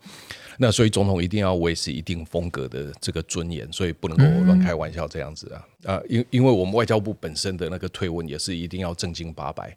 [0.58, 6.02] 那所以总统一定要维持一定风格的这个尊严，所以不能够乱开玩笑这样子啊啊！
[6.08, 9.76] 因因为我们外交部本身的那个推文也是一定要正经八百。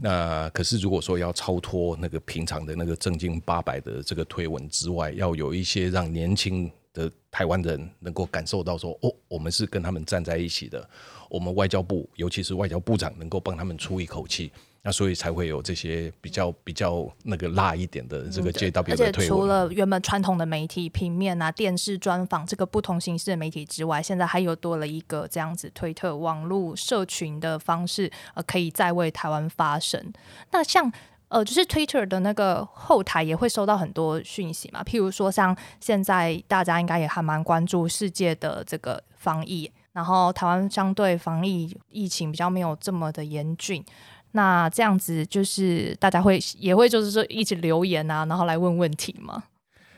[0.00, 10.88] 那可是如果说要超脱那个平常的那个正经八百的这个推文之外，要有一些让年轻的台湾人能够感受到说，哦，我们是跟他们站在一起的。
[11.28, 14.50] 我们外交部，尤其是外交部长，能够帮他们出一口气。
[14.82, 19.38] 那所以才会有这些比较比较那个辣一点的这个 JW 而且的推文。
[19.38, 30.12] 除了原本传统的媒体、平面啊、电视专访这个不同形式的媒体之外，现在还有多了一个这样子推特网络社群的方式，呃，可以再为台湾发声。
[30.52, 30.90] 那像
[31.28, 43.84] 呃，就是 Twitter 的那个后台也会收到很多讯息嘛，譬如说像现在大家应该也还蛮关注世界的这个防疫，然后台湾相对防疫疫情比较没有这么的严峻。
[44.32, 49.42] 那这样子就是大家会也会就是说一直留言啊，然后来问问题吗？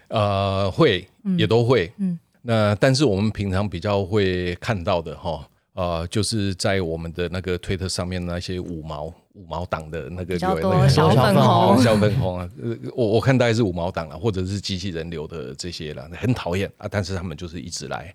[0.09, 1.09] 呃，会
[1.39, 18.14] 也都会，嗯嗯，那但是我们平常比较会看到的哈，呃，就是在我们的那个推特上面那些五毛五毛党的那个留言小粉粉红小粉红啊，呃我我看大概是五毛党了，或者是机器人流的这些了，很讨厌啊，但是他们就是一直来，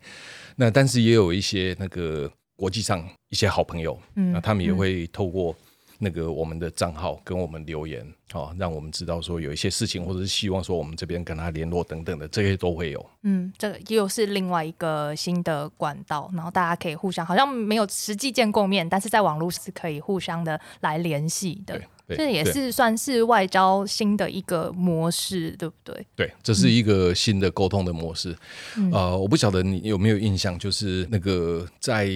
[0.55, 5.55] 那但是也有一些那个国际上一些好朋友，嗯那他们也会透过。
[5.97, 13.05] 那个我们的账号跟我们留言，哦，让我们知道说有一些事情，或者是希望说我们这边跟他联络等等的，这些都会有。
[13.23, 26.05] 嗯，这个又是另外一个新的管道，然后大家可以互相好像没有实际见过面，但是在网络是可以互相的来联系的对。，这也是算是外交新的一个模式，对不对？
[26.15, 28.33] 对，这是一个新的沟通的模式。
[28.77, 32.09] 嗯呃，我不晓得你有没有印象，就是那个在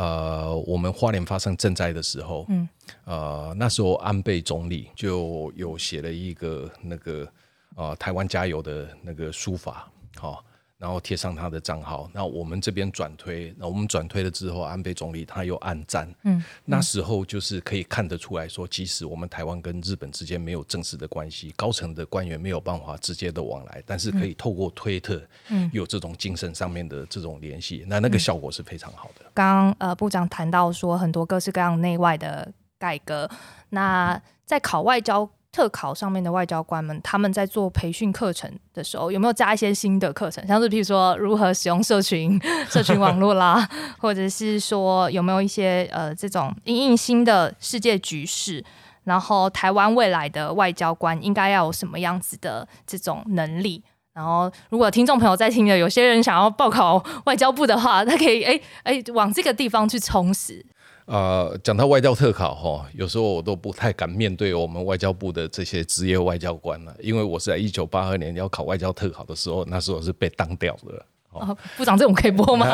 [0.00, 2.68] 呃我们花莲发生震灾的时候，嗯。
[3.04, 7.28] 呃那时候安倍总理就有写了一个那个
[7.76, 10.44] 呃台湾加油的那个书法，好、
[10.80, 25.20] 然后贴上他的账号，那我们这边转推，那我们转推了之后，安倍总理他又按赞，嗯，那时候就是可以看得出来说，即使我们台湾跟日本之间没有正式的关系，高层的官员没有办法直接的往来，但是可以透过推特，
[25.50, 29.26] 嗯有这种精神上面的这种联系，那那个效果是非常好的。
[29.34, 33.30] 刚刚呃部长谈到说很多各式各样内外的改革，
[33.68, 48.64] 那在考外交特考上面的外交官们，他们在做培训课程的时候，有没有加一些新的课程，像是譬如说如何使用社群社群网络啦， 或者是说有没有一些呃这种因应新的世界局势？
[49.04, 53.82] 然后台湾未来的外交官应该要有什么样子的这种能力。
[54.12, 60.64] 然后，如果听众朋友在听的，有些人想要报考外交部的话，他可以哎哎往这个地方去充实。
[61.10, 71.04] 呃，讲到外交特考哈，有时候我都不太敢面对我们外交部的这些职业外交官了，因为我是在一九八二年要考外交特考的时候，那时候是被当掉的。
[71.32, 72.64] 哦，部长，这种可以播吗？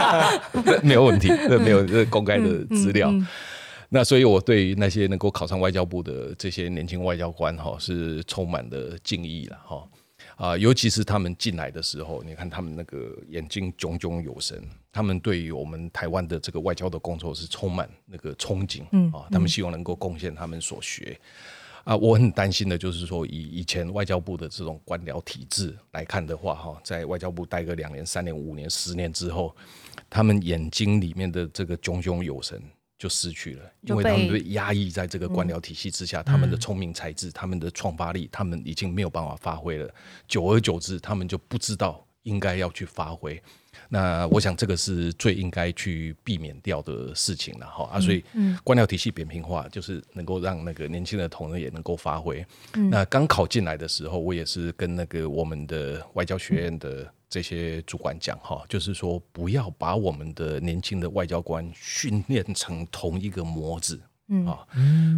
[0.82, 3.12] 没有问题，这 没有这公开的资料。
[3.90, 9.84] 那所以，我对于那些能够考上外交部的这些年轻外交官哈，是充满了敬意了哈。
[10.36, 14.62] 啊，尤其是他们进来的时候，你看他们那个眼睛炯炯有神，
[14.92, 21.18] 他们对于我们台湾的这个外交的工作是充满那个憧憬，嗯啊，他们希望能够贡献他们所学。
[21.84, 29.56] 啊，我很担心的就是说，以以前外交部的这种官僚体制来看的话，哈，在外交部待个两年、三年、五年、十年之后，
[30.10, 32.60] 他们眼睛里面的这个炯炯有神。
[32.98, 39.94] 就失去了，因为他们被压抑在这个官僚体系之下，他们的聪明才智、他们的创发力，他们已经没有办法发挥了。
[40.26, 43.40] 久而久之，他们就不知道应该要去发挥。
[43.90, 48.00] 那我想，这个是最应该去避免掉的事情了哈啊！
[48.00, 48.24] 所以，
[48.64, 52.42] 官僚体系扁平化，就是能够让那个年轻的同仁也能够发挥。
[52.90, 57.12] 那刚考进来的时候，我也是跟那个我们的外交学院的。
[57.36, 64.00] 这些主管讲哈，就是说不要把我们的年轻的外交官训练成同一个模子。
[64.28, 64.46] 嗯。
[64.46, 64.58] 啊，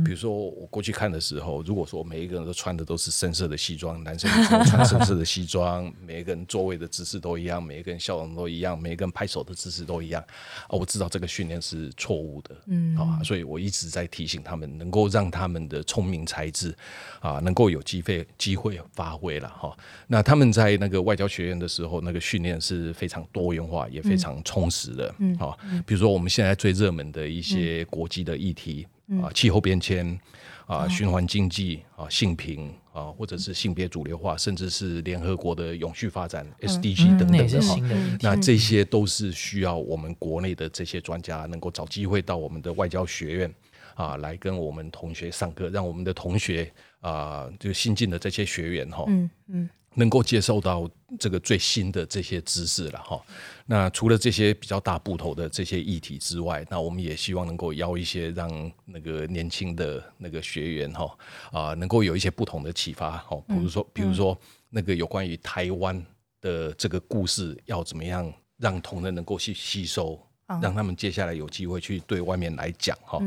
[0.05, 10.23] 比如说我过去看的时候，如果说每一个人都穿的都是深色的西装，男生都穿深色的西装， 每一个人座位的姿势都一样，每一个人笑容都一样，每一个人拍手的姿势都一样
[10.69, 12.97] 啊，我知道这个训练是错误的，嗯。
[12.97, 16.75] 啊，所以我一直在提醒他们，能够让他们的聪明才智
[17.21, 19.77] 啊，能够有机会机会发挥了哈。
[20.07, 25.57] 那他们在那个外交学院的时候，那个训练是非常多元化，也非常充实的，嗯啊，
[25.87, 28.87] 比如说我们现在最热门的一些国际的议题。
[29.23, 30.19] 啊，气候变迁，
[30.67, 37.77] 啊，循环经济，啊，性平，啊，或者是性别主流化，甚至是联合国的永续发展 SDG 等等的哈，
[38.21, 43.55] 那这些都是需要我们国内的这些专家能够找机会到我们的外交学院
[43.95, 49.71] 啊，来跟我们同学上课，让我们的同学啊，就新进的这些学员哈，嗯嗯。
[49.95, 53.21] 能够接受到这个最新的这些知识了哈。
[53.67, 61.19] 那除了这些比较大部头的这些议题之外，那我们也希望能够邀一些让那个年轻的那个学员哈
[61.51, 63.37] 啊，能够有一些不同的启发哈。
[63.47, 64.39] 比如说，比如说
[64.71, 66.05] 那个有关于台湾
[66.41, 70.19] 的这个故事，要怎么样让同仁能够去吸收。
[70.63, 73.21] 让他们接下来有机会去对外面来讲哈。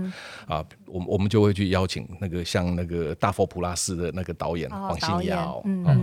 [0.48, 5.96] 啊，我我们就会去邀请那个像那个大佛普拉斯的那个导演黄信尧啊，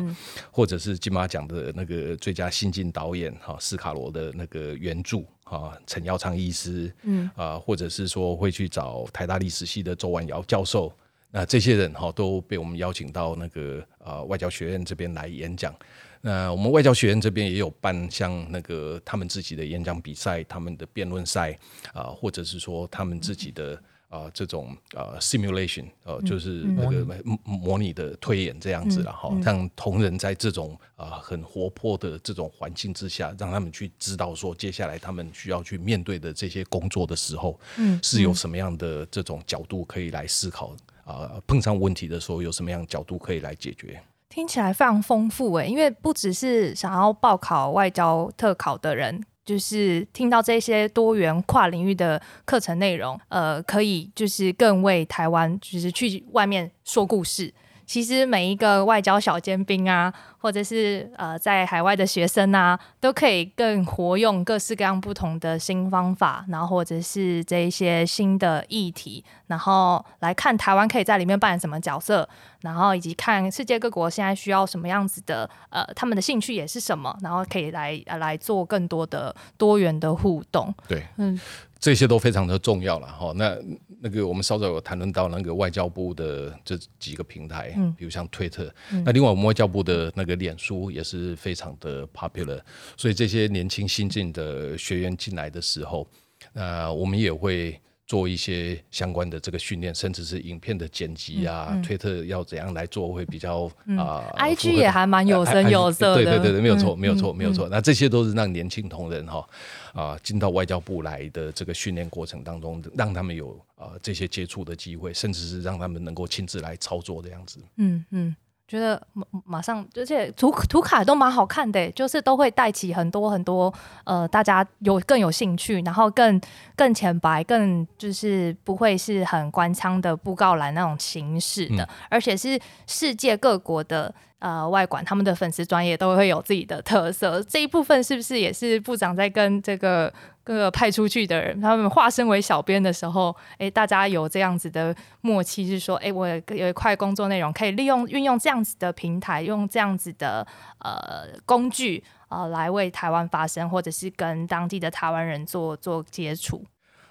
[0.51, 7.29] 或者是金马奖的那个最佳新晋导演哈斯卡罗的那个原著啊陈耀昌医师嗯。
[7.35, 10.93] 啊，或者是说会去找台大历史系的周婉瑶教授，
[11.31, 15.75] 那这些人哈都被我们邀请到那个啊外交学院这边来演讲。
[16.21, 21.59] 那我们外交学院这边也有办像那个他们自己的演讲比赛、他们的辩论赛
[21.93, 27.07] 啊，或者是说他们自己的啊这种啊 simulation，呃，就是那个
[27.45, 44.01] 模拟的推演这样子了哈，让同仁在这种啊很活泼的这种环境之下，让他们去知道说接下来他们需要去面对的这些工作的时候，嗯，是有什么样的这种角度可以来思考啊，碰上问题的时候有什么样角度可以来解决。
[44.29, 57.53] 听起来非常丰富诶，因为不只是想要报考外交特考的人，就是听到这些多元跨领域的课程内容，呃，可以就是更为台湾，就是去外面说故事。
[57.89, 72.29] 其实每一个外交小尖兵啊，或者是呃在海外的学生啊，都可以更活用各式各样不同的新方法，然后或者是这一些新的议题，然后来看台湾可以在里面扮演什么角色，
[72.61, 80.75] 然后以及看世界各国现在需要什么样子的呃他们的兴趣也是什么，然后可以来来做更多的多元的互动。
[80.87, 81.41] 对，嗯。
[81.81, 83.33] 这些都非常的重要了哈。
[83.37, 83.57] 那
[84.01, 88.73] 那个我们稍早有谈论到那个外交部的这几个平台，嗯，比如像推特，
[89.05, 92.61] 那另外我们外交部的那个脸书也是非常的 popular。
[92.97, 96.07] 所以这些年轻新进的学员进来的时候，
[96.53, 97.81] 呃，我们也会。
[98.09, 107.69] 做一些相关的这个训练，甚至是影片的剪辑啊，推特要怎样来做会比较啊？I G 也还蛮有声有色的，对对对对，没有错没有错没有错。
[107.69, 109.47] 那这些都是让年轻同仁哈
[109.93, 117.61] 啊进到外交部来的这个训练过程当中，让他们有啊这些接触的机会，甚至是让他们能够亲自来操作的样子。
[117.77, 118.35] 嗯嗯。
[118.69, 123.73] 觉得马马上，而且图图卡都蛮好看的，就是都会带起很多很多
[124.05, 126.39] 呃，大家有更有兴趣，然后更
[126.77, 134.15] 更浅白，更就是不会是很官腔的布告栏那种形式的，而且是世界各国的。
[134.41, 140.15] 呃，外馆他们的粉丝专业都会有自己的特色，这一部分是不是也是部长在跟这个
[140.49, 150.47] 各个派出去的人，他们化身为小编的时候，哎，大家有这样子的默契，是说，哎，我有一块工作内容可以利用运用这样子的平台，用这样子的
[150.79, 156.65] 呃工具，呃，来为台湾发声，或者是跟当地的台湾人做做接触。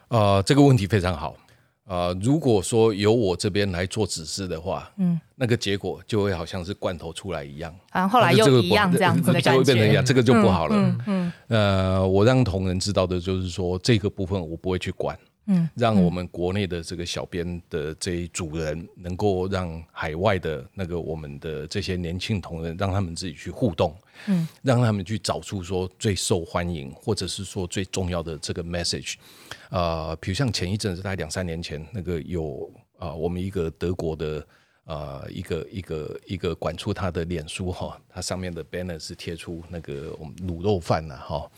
[0.07, 1.35] 呃，这个问题非常好。
[1.87, 10.75] 啊，如果说由我这边来做指示的话，嗯，那个结果就会好像是罐头出来一样，啊，后来又一样这样子的感觉，这个就不好了。
[10.75, 15.17] 嗯嗯，呃，我让同仁知道的就是说，这个部分我不会去管。
[15.49, 29.13] 嗯，让我们国内的这个小编的这一组人，能够让海外的那个我们的这些年轻同仁，让他们自己去互动，嗯，让他们去找出说最受欢迎，或者是说最重要的这个 message，
[29.69, 34.45] 啊，比如像前一阵子，大概两三年前，那个有啊，我们一个德国的。
[34.89, 41.51] 呃，一个一个一个管出他的脸书哈，它上面的 banner 是贴出那个我们卤肉饭呐哈。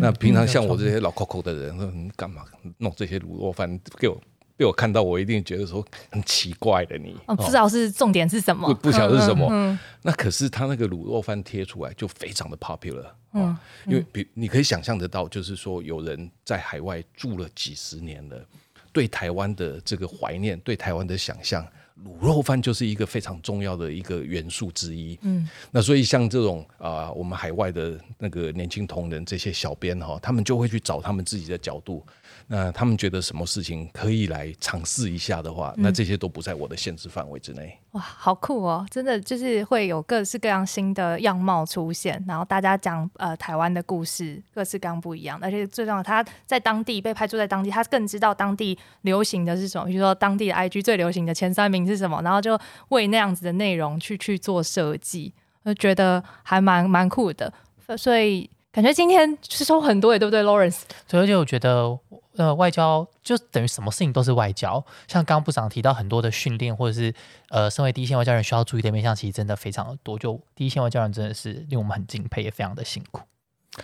[0.00, 2.44] 那平常像我这些老 Coco 的人，干嘛
[2.76, 4.16] 弄这些卤肉饭给我？
[4.58, 7.16] 被我看到，我一定觉得说很奇怪的你。
[7.26, 8.74] 哦，不知道是重点是什么？
[8.74, 9.78] 不晓得是什么。
[10.02, 13.56] 那可是他那个卤肉饭贴出来就非常的 popular 嗯，
[13.86, 18.44] 因为比你可以想象得到，就是说有人在海外住了几十年了，
[18.92, 21.64] 对台湾的这个怀念，对台湾的想象。
[22.04, 25.18] 卤肉饭就是一个非常重要的一个元素之一。
[25.22, 32.04] 嗯，那所以像这种啊，我们海外的那个年轻同仁，这些小编哈，他们就会去找他们自己的角度。
[32.46, 37.78] 那他们觉得什么事情可以来尝试一下的话，那这些都不在我的限制范围之内。
[37.92, 38.86] 哇，好酷哦！
[38.90, 45.38] 真的就是会有各式各样新的样貌出现，然后大家讲呃台湾的故事，各式各样不一样。
[45.40, 49.86] 而且最重要，他在当地被拍出在当地，他更知道当地流行的是什么。
[49.86, 52.58] 比如说当地的 IG 最流行的前三名是什么，然后就
[52.90, 55.32] 为那样子的内容去去做设计，
[55.62, 57.50] 我觉得还蛮蛮酷的。
[57.96, 60.80] 所以感觉今天是收很多，也对不对，Lawrence？
[61.06, 61.98] 所以而且我觉得。
[62.38, 67.12] 呃，外交就等于什么事情都是外交，像刚刚部长提到很多的训练，或者是
[67.48, 70.16] 呃，身为第一线外交人需要注意的面向，其实真的非常的多。
[70.16, 73.22] 就第一线外交人真的是令我们很敬佩，也非常的辛苦，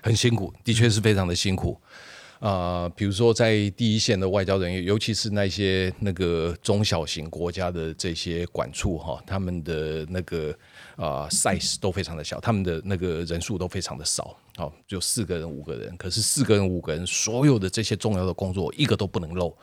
[0.03, 1.81] 很辛苦，的确是非常的辛苦。
[2.41, 10.55] 啊，比如说在第一线的外交人员，尤其是那些那个中小型国家的这些管处哈，他们的那个
[10.97, 19.57] 啊 size 都非常的小，他们的那个人数都非常的少，好，就四个人五个人，可是四个人五个人，所有的这些重要的工作一个都不能漏，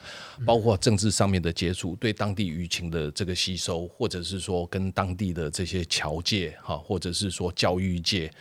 [0.46, 8.32] 包括政治上面的接触，对当地舆情的这个吸收，或者是说跟当地的这些侨界哈，或者是说教育界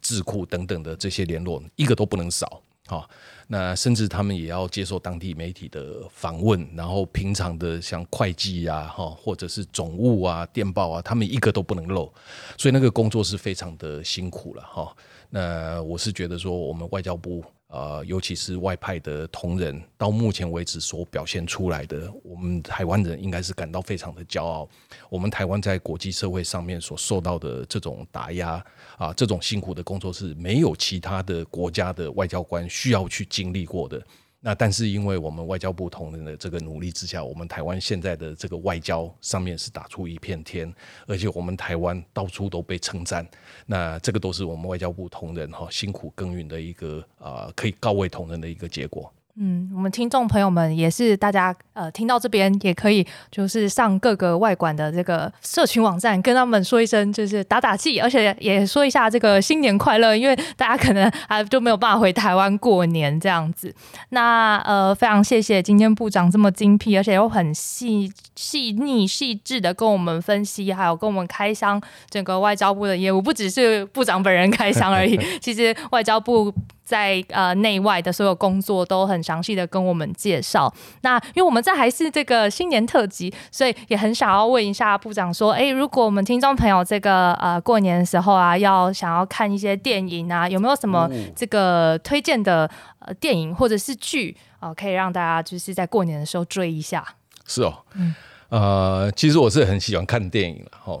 [0.00, 2.62] 智库等等的这些联络，一个都不能少。
[2.86, 3.08] 好，
[3.52, 12.12] 那甚至他们也要接受当地媒体的访问，然后平常的像会计啊，哈，或者是总务啊、电报啊，他们一个都不能漏，
[12.56, 14.96] 所以那个工作是非常的辛苦了，哈。
[15.30, 17.42] 那我是觉得说，我们外交部。
[17.70, 24.68] 呃，尤其是外派的同仁，到目前为止所表现出来的，我们台湾人应该是感到非常的骄傲。
[25.08, 28.64] 我们台湾在国际社会上面所受到的这种打压
[28.98, 34.04] 啊，这种辛苦的工作是没有其他的国家的外交官需要去经历过的。
[34.42, 40.72] 那但是因为我们外交部同仁的这个努力之下，我们台湾现在的这个外交上面是打出一片天，
[41.06, 43.28] 而且我们台湾到处都被称赞。
[43.66, 49.12] 那这个都是我们外交部同仁哈辛苦耕耘的一个啊，可以告慰同仁的一个结果。
[49.36, 63.74] 嗯，我们听众朋友们也是，大家呃听到这边也可以，就是上各个外馆的这个社群网站，跟他们说一声，就是打打气，而且也说一下这个新年快乐，因为大家可能还就没有办法回台湾过年这样子。
[64.10, 76.52] 那呃，非常谢谢今天部长这么精辟，而且又很细细腻细致的跟我们分析，还有跟我们开箱整个外交部的业务，不只是部长本人开箱而已， 其实外交部。
[76.90, 80.72] 在呃内外的所有工作都很详细的跟我们介绍。
[81.02, 92.68] 那因为我们这还是这个新年特辑，所以也很想要问一下部长说，哎，如果我们听众朋友这个呃过年的时候啊，要想要看一些电影啊，有没有什么这个推荐的
[92.98, 97.06] 呃电影或者是剧啊，可以让大家就是在过年的时候追一下？
[97.46, 98.12] 是哦，嗯，
[98.48, 101.00] 呃，其实我是很喜欢看电影了，哈。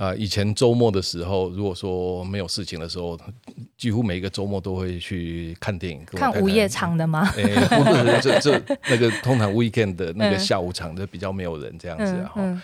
[0.00, 3.18] 啊，以前周末的时候，如果说没有事情的时候，
[3.76, 6.02] 几乎每一个周末都会去看电影。
[6.06, 7.30] 看午夜场的吗？
[7.36, 12.62] 哎，不是，这这那个通常 weekend 的那个下午场的比较没有人这样子哈。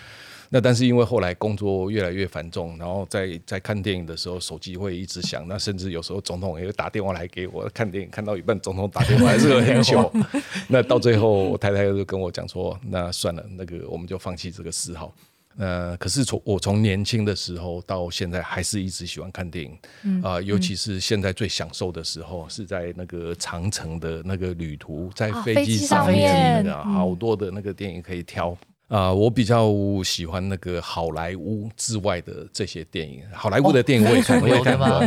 [0.49, 10.11] 那但是因为后来工作越来越繁重，然后在在看电影的时候，手机会一直响，那甚至有时候总统也会打电话来给我看电影，看到一半总统打电话还是很久。
[10.69, 15.13] 那到最后，我太太就跟我讲说：“那算了，那个我们就放弃这个嗜好。”
[15.59, 20.23] 呃，可是从我从年轻的时候到现在，还是一直喜欢看电影。
[20.23, 28.57] 啊，尤其是现在最享受的时候，是在那个长城的那个旅途，在飞机上面，好多的那个电影可以挑。
[28.89, 29.75] 啊，我比较
[30.05, 33.21] 喜欢那个好莱坞之外的这些电影。
[33.33, 35.05] 好莱坞的电影我也看，我也看过，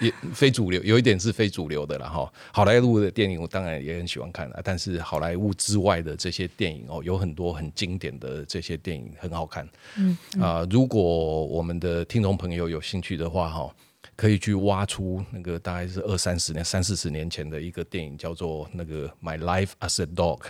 [0.00, 2.32] 也非主流，有一点是非主流的了哈。
[2.50, 9.68] 好莱坞的电影我当然也很喜欢看啊，但是好莱坞之外的这些电影哦，有很多很经典的这些电影很好看。
[9.98, 13.74] 嗯啊，如果我们的听众朋友有兴趣的话哈，
[14.16, 20.40] 可以去挖出那个大概是二三十年、三四十年前的一个电影，叫做那个《My Life as a Dog》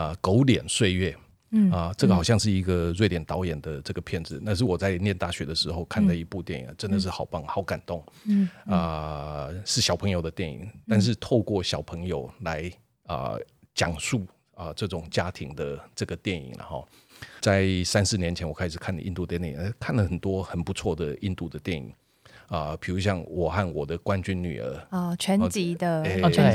[0.00, 1.16] 啊，狗脸岁月。
[1.50, 8.04] 嗯啊，这个好像是一个瑞典导演的这个片子，那是我在念大学的时候看的一部电影，真的是好棒，好感动。
[8.26, 12.70] 嗯啊，是小朋友的电影，但是透过小朋友来
[13.04, 13.34] 啊
[13.74, 16.86] 讲述啊这种家庭的这个电影然后。
[17.40, 21.92] 在三四年前，我开始看印度电影，看了很多很不错的印度的电影。
[22.48, 26.04] 啊，比如像我和我的冠军女儿啊，全集的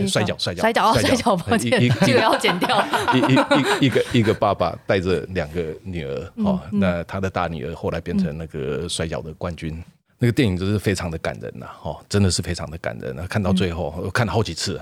[0.08, 0.62] 摔跤摔跤
[0.94, 2.86] 摔跤摔跤，一 这个要剪掉。
[3.14, 9.84] 一一一个一个爸爸带着两个女儿，哦，那他的大女儿后来变成那个摔跤的冠军，
[10.18, 13.28] 那个电影真是非常的感人呐，哦，真的是非常的感人啊。
[13.30, 14.82] 看到最后，我看了好几次。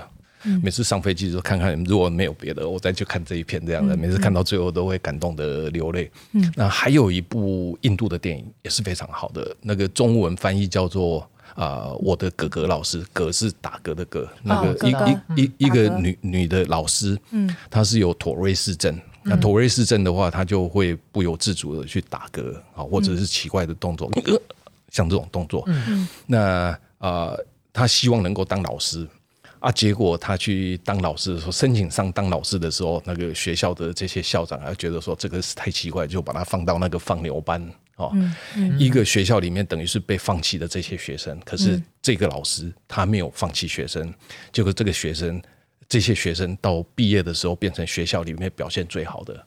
[0.62, 3.96] 每次上飞机就看看，如果没有别的，我再去看这一片这样的。
[3.96, 6.10] 每次看到最后都会感动的流泪。
[6.56, 18.98] 那还有一部印度的电影也是非常好的，那个中文翻译叫做啊，我的哥哥老师，哥是打嗝的嗝，那个一一一一个女女的老师，嗯，她是有妥瑞氏症。
[19.24, 24.10] 那妥瑞氏症的话，她就会不由自主的去打嗝啊，或者是奇怪的动作，
[24.90, 25.62] 像这种动作。
[25.66, 27.32] 嗯那啊，
[27.72, 29.06] 她希望能够当老师。
[29.62, 29.70] 啊！
[29.70, 37.64] 结果他去当老师的时候，申请上当老师的时候，那个学校的这些校长还觉得说这个是太奇怪，就把他放到那个放牛班
[37.96, 38.12] 哦。
[38.76, 44.12] 一个学校里面等于是被放弃的这些学生，可是这个老师他没有放弃学生，
[44.52, 45.40] 结果这个学生
[45.88, 49.46] 这些学生到毕业的时候变成学校里面表现最好的。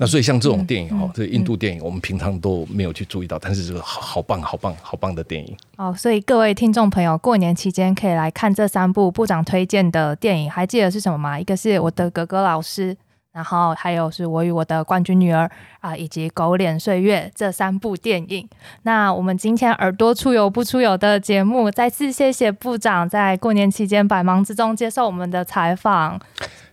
[0.00, 5.92] 那所以像这种电影哦，这印度电影我们平常都没有去注意到，但是这个好好棒、好棒、好棒的电影哦。
[5.98, 11.38] 所以各位听众朋友，过年期间可以来看这三部部长推荐的电影，还记得是什么吗？
[11.38, 12.96] 一个是我的哥哥老师，
[13.38, 18.48] 然后还有是我与我的冠军女儿啊，以及狗脸岁月这三部电影。
[18.82, 26.20] 那我们今天耳朵出游不出游的节目，再次谢谢部长在过年期间百忙之中接受我们的采访。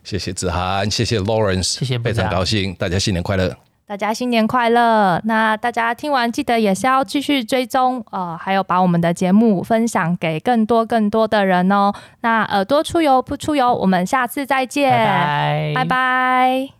[0.02, 3.65] 谢谢子涵，谢谢 Lawrence，谢谢，非常高兴，大家新年快乐！
[3.86, 5.20] 大家新年快乐！
[5.24, 11.92] 那大家听完记得也是要继续追踪，呃，还有把我们的节目分享给更多更多的人哦。
[12.22, 16.75] 那耳朵出游不出游，我们下次再见，拜拜拜。